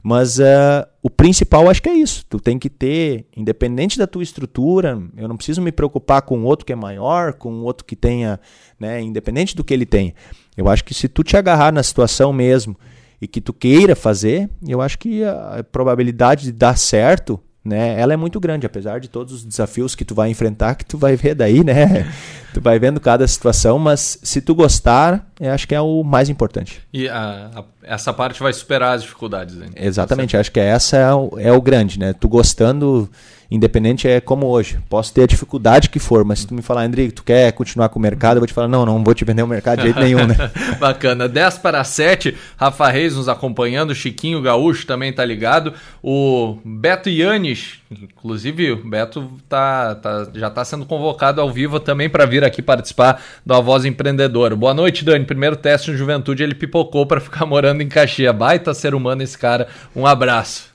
Mas 0.01 0.37
uh, 0.37 0.85
o 1.01 1.09
principal 1.09 1.69
acho 1.69 1.81
que 1.81 1.89
é 1.89 1.93
isso. 1.93 2.25
Tu 2.29 2.39
tem 2.39 2.59
que 2.59 2.69
ter, 2.69 3.25
independente 3.35 3.97
da 3.97 4.05
tua 4.05 4.21
estrutura, 4.21 5.01
eu 5.15 5.27
não 5.27 5.37
preciso 5.37 5.61
me 5.61 5.71
preocupar 5.71 6.21
com 6.23 6.43
outro 6.43 6.65
que 6.65 6.73
é 6.73 6.75
maior, 6.75 7.33
com 7.33 7.61
outro 7.61 7.85
que 7.85 7.95
tenha, 7.95 8.39
né, 8.77 9.01
independente 9.01 9.55
do 9.55 9.63
que 9.63 9.73
ele 9.73 9.85
tenha. 9.85 10.13
Eu 10.57 10.67
acho 10.67 10.83
que 10.83 10.93
se 10.93 11.07
tu 11.07 11.23
te 11.23 11.37
agarrar 11.37 11.71
na 11.71 11.81
situação 11.81 12.33
mesmo 12.33 12.77
e 13.23 13.27
que 13.27 13.39
tu 13.39 13.53
queira 13.53 13.95
fazer, 13.95 14.49
eu 14.67 14.81
acho 14.81 14.99
que 14.99 15.23
a 15.23 15.63
probabilidade 15.71 16.43
de 16.43 16.51
dar 16.51 16.77
certo 16.77 17.39
né? 17.63 17.97
Ela 17.99 18.13
é 18.13 18.17
muito 18.17 18.41
grande, 18.41 18.65
apesar 18.65 18.99
de 18.99 19.07
todos 19.07 19.33
os 19.33 19.45
desafios 19.45 19.95
que 19.95 20.03
tu 20.03 20.13
vai 20.13 20.29
enfrentar, 20.29 20.75
que 20.75 20.83
tu 20.83 20.97
vai 20.97 21.15
ver 21.15 21.33
daí, 21.33 21.63
né? 21.63 22.11
tu 22.53 22.59
vai 22.59 22.77
vendo 22.77 22.99
cada 22.99 23.25
situação, 23.25 23.79
mas 23.79 24.19
se 24.21 24.41
tu 24.41 24.53
gostar, 24.53 25.31
eu 25.39 25.49
acho 25.49 25.65
que 25.65 25.73
é 25.73 25.79
o 25.79 26.03
mais 26.03 26.27
importante. 26.27 26.81
E 26.91 27.07
a, 27.07 27.51
a, 27.55 27.63
essa 27.83 28.11
parte 28.11 28.41
vai 28.41 28.51
superar 28.51 28.95
as 28.95 29.03
dificuldades. 29.03 29.55
Hein? 29.55 29.69
Exatamente, 29.77 30.35
acho 30.35 30.51
que 30.51 30.59
essa 30.59 30.97
é 30.97 31.13
o, 31.13 31.39
é 31.39 31.53
o 31.53 31.61
grande, 31.61 31.97
né? 31.97 32.11
Tu 32.11 32.27
gostando 32.27 33.09
Independente 33.53 34.07
é 34.07 34.19
como 34.19 34.47
hoje. 34.47 34.79
Posso 34.89 35.13
ter 35.13 35.21
a 35.21 35.27
dificuldade 35.27 35.87
que 35.87 35.99
for, 35.99 36.25
mas 36.25 36.39
se 36.39 36.47
tu 36.47 36.55
me 36.55 36.63
falar, 36.63 36.85
André, 36.85 37.11
tu 37.11 37.23
quer 37.23 37.51
continuar 37.51 37.87
com 37.87 37.99
o 37.99 38.01
mercado, 38.01 38.37
eu 38.37 38.41
vou 38.41 38.47
te 38.47 38.53
falar, 38.53 38.67
não, 38.67 38.83
não 38.83 39.03
vou 39.03 39.13
te 39.13 39.23
vender 39.23 39.43
o 39.43 39.47
mercado 39.47 39.77
de 39.77 39.83
jeito 39.83 39.99
nenhum, 40.01 40.25
né? 40.25 40.35
Bacana. 40.79 41.29
10 41.29 41.59
para 41.59 41.83
7, 41.83 42.35
Rafa 42.57 42.89
Reis 42.89 43.15
nos 43.15 43.29
acompanhando, 43.29 43.93
Chiquinho 43.93 44.41
Gaúcho 44.41 44.87
também 44.87 45.13
tá 45.13 45.23
ligado. 45.23 45.71
O 46.01 46.57
Beto 46.65 47.11
Yanis, 47.11 47.75
inclusive 47.91 48.71
o 48.71 48.77
Beto 48.77 49.31
tá, 49.47 49.93
tá, 49.93 50.27
já 50.33 50.49
tá 50.49 50.65
sendo 50.65 50.83
convocado 50.87 51.39
ao 51.39 51.51
vivo 51.51 51.79
também 51.79 52.09
para 52.09 52.25
vir 52.25 52.43
aqui 52.43 52.59
participar 52.59 53.21
da 53.45 53.59
Voz 53.59 53.85
Empreendedora. 53.85 54.55
Boa 54.55 54.73
noite, 54.73 55.05
Dani. 55.05 55.25
Primeiro 55.25 55.55
teste 55.55 55.91
no 55.91 55.97
Juventude, 55.97 56.41
ele 56.41 56.55
pipocou 56.55 57.05
para 57.05 57.21
ficar 57.21 57.45
morando 57.45 57.83
em 57.83 57.87
Caxias. 57.87 58.35
Baita 58.35 58.73
ser 58.73 58.95
humano 58.95 59.21
esse 59.21 59.37
cara. 59.37 59.67
Um 59.95 60.07
abraço. 60.07 60.72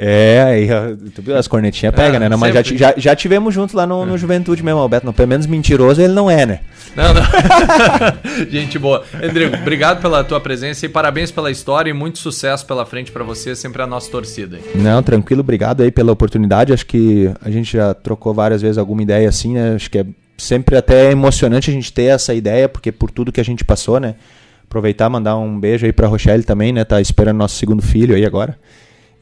É, 0.00 0.40
aí 0.42 0.68
tu 1.12 1.20
viu, 1.20 1.36
as 1.36 1.48
cornetinhas 1.48 1.92
pega, 1.92 2.18
ah, 2.18 2.20
né? 2.20 2.28
Não, 2.28 2.38
mas 2.38 2.54
já, 2.54 2.62
já, 2.62 2.94
já 2.96 3.16
tivemos 3.16 3.52
junto 3.52 3.76
lá 3.76 3.84
no, 3.84 4.06
no 4.06 4.16
Juventude 4.16 4.62
mesmo, 4.62 4.78
Alberto. 4.78 5.04
Não, 5.04 5.12
pelo 5.12 5.26
menos 5.26 5.44
mentiroso 5.44 6.00
ele 6.00 6.12
não 6.12 6.30
é, 6.30 6.46
né? 6.46 6.60
Não, 6.94 7.12
não. 7.12 7.22
Gente 8.48 8.78
boa. 8.78 9.04
Rodrigo, 9.20 9.56
obrigado 9.56 10.00
pela 10.00 10.22
tua 10.22 10.40
presença 10.40 10.86
e 10.86 10.88
parabéns 10.88 11.32
pela 11.32 11.50
história 11.50 11.90
e 11.90 11.92
muito 11.92 12.20
sucesso 12.20 12.64
pela 12.64 12.86
frente 12.86 13.10
para 13.10 13.24
você, 13.24 13.56
sempre 13.56 13.82
a 13.82 13.88
nossa 13.88 14.08
torcida. 14.08 14.60
Não, 14.72 15.02
tranquilo, 15.02 15.40
obrigado 15.40 15.82
aí 15.82 15.90
pela 15.90 16.12
oportunidade. 16.12 16.72
Acho 16.72 16.86
que 16.86 17.28
a 17.44 17.50
gente 17.50 17.76
já 17.76 17.92
trocou 17.92 18.32
várias 18.32 18.62
vezes 18.62 18.78
alguma 18.78 19.02
ideia 19.02 19.28
assim, 19.28 19.54
né? 19.54 19.74
Acho 19.74 19.90
que 19.90 19.98
é 19.98 20.06
sempre 20.36 20.76
até 20.76 21.10
emocionante 21.10 21.70
a 21.70 21.72
gente 21.72 21.92
ter 21.92 22.04
essa 22.04 22.32
ideia, 22.32 22.68
porque 22.68 22.92
por 22.92 23.10
tudo 23.10 23.32
que 23.32 23.40
a 23.40 23.44
gente 23.44 23.64
passou, 23.64 23.98
né? 23.98 24.14
Aproveitar, 24.64 25.10
mandar 25.10 25.36
um 25.36 25.58
beijo 25.58 25.86
aí 25.86 25.92
pra 25.92 26.06
Rochelle 26.06 26.44
também, 26.44 26.72
né? 26.72 26.84
Tá 26.84 27.00
esperando 27.00 27.38
nosso 27.38 27.56
segundo 27.56 27.82
filho 27.82 28.14
aí 28.14 28.24
agora. 28.24 28.56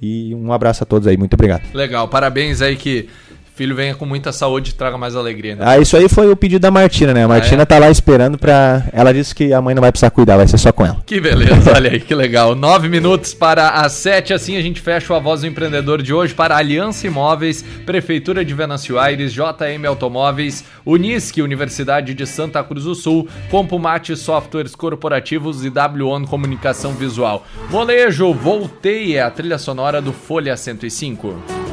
E 0.00 0.34
um 0.34 0.52
abraço 0.52 0.82
a 0.82 0.86
todos 0.86 1.06
aí, 1.08 1.16
muito 1.16 1.34
obrigado. 1.34 1.62
Legal, 1.74 2.06
parabéns 2.08 2.60
aí 2.60 2.76
que 2.76 3.08
filho 3.56 3.74
venha 3.74 3.94
com 3.94 4.04
muita 4.04 4.32
saúde 4.32 4.70
e 4.70 4.74
traga 4.74 4.98
mais 4.98 5.16
alegria. 5.16 5.56
Né? 5.56 5.64
Ah, 5.66 5.78
isso 5.78 5.96
aí 5.96 6.10
foi 6.10 6.30
o 6.30 6.36
pedido 6.36 6.60
da 6.60 6.70
Martina, 6.70 7.14
né? 7.14 7.24
A 7.24 7.28
Martina 7.28 7.62
ah, 7.62 7.64
é? 7.64 7.66
tá 7.66 7.78
lá 7.78 7.90
esperando 7.90 8.36
pra. 8.36 8.84
Ela 8.92 9.14
disse 9.14 9.34
que 9.34 9.50
a 9.52 9.62
mãe 9.62 9.74
não 9.74 9.80
vai 9.80 9.90
precisar 9.90 10.10
cuidar, 10.10 10.36
vai 10.36 10.46
ser 10.46 10.58
só 10.58 10.70
com 10.70 10.84
ela. 10.84 11.02
Que 11.06 11.18
beleza, 11.18 11.72
olha 11.74 11.90
aí, 11.90 11.98
que 11.98 12.14
legal. 12.14 12.54
Nove 12.54 12.88
minutos 12.90 13.32
para 13.32 13.70
as 13.70 13.92
sete, 13.92 14.34
assim 14.34 14.58
a 14.58 14.60
gente 14.60 14.80
fecha 14.80 15.10
o 15.10 15.16
A 15.16 15.18
Voz 15.18 15.40
do 15.40 15.46
Empreendedor 15.46 16.02
de 16.02 16.12
hoje 16.12 16.34
para 16.34 16.54
Aliança 16.54 17.06
Imóveis, 17.06 17.64
Prefeitura 17.86 18.44
de 18.44 18.52
Venâncio 18.52 18.98
Aires, 18.98 19.32
JM 19.32 19.86
Automóveis, 19.88 20.62
Unisque, 20.84 21.40
Universidade 21.40 22.12
de 22.12 22.26
Santa 22.26 22.62
Cruz 22.62 22.84
do 22.84 22.94
Sul, 22.94 23.26
Compumate 23.50 24.14
Softwares 24.16 24.74
Corporativos 24.74 25.64
e 25.64 25.70
W1 25.70 26.26
Comunicação 26.26 26.92
Visual. 26.92 27.46
Molejo, 27.70 28.34
voltei, 28.34 29.16
é 29.16 29.22
a 29.22 29.30
trilha 29.30 29.56
sonora 29.56 30.02
do 30.02 30.12
Folha 30.12 30.56
105. 30.56 31.65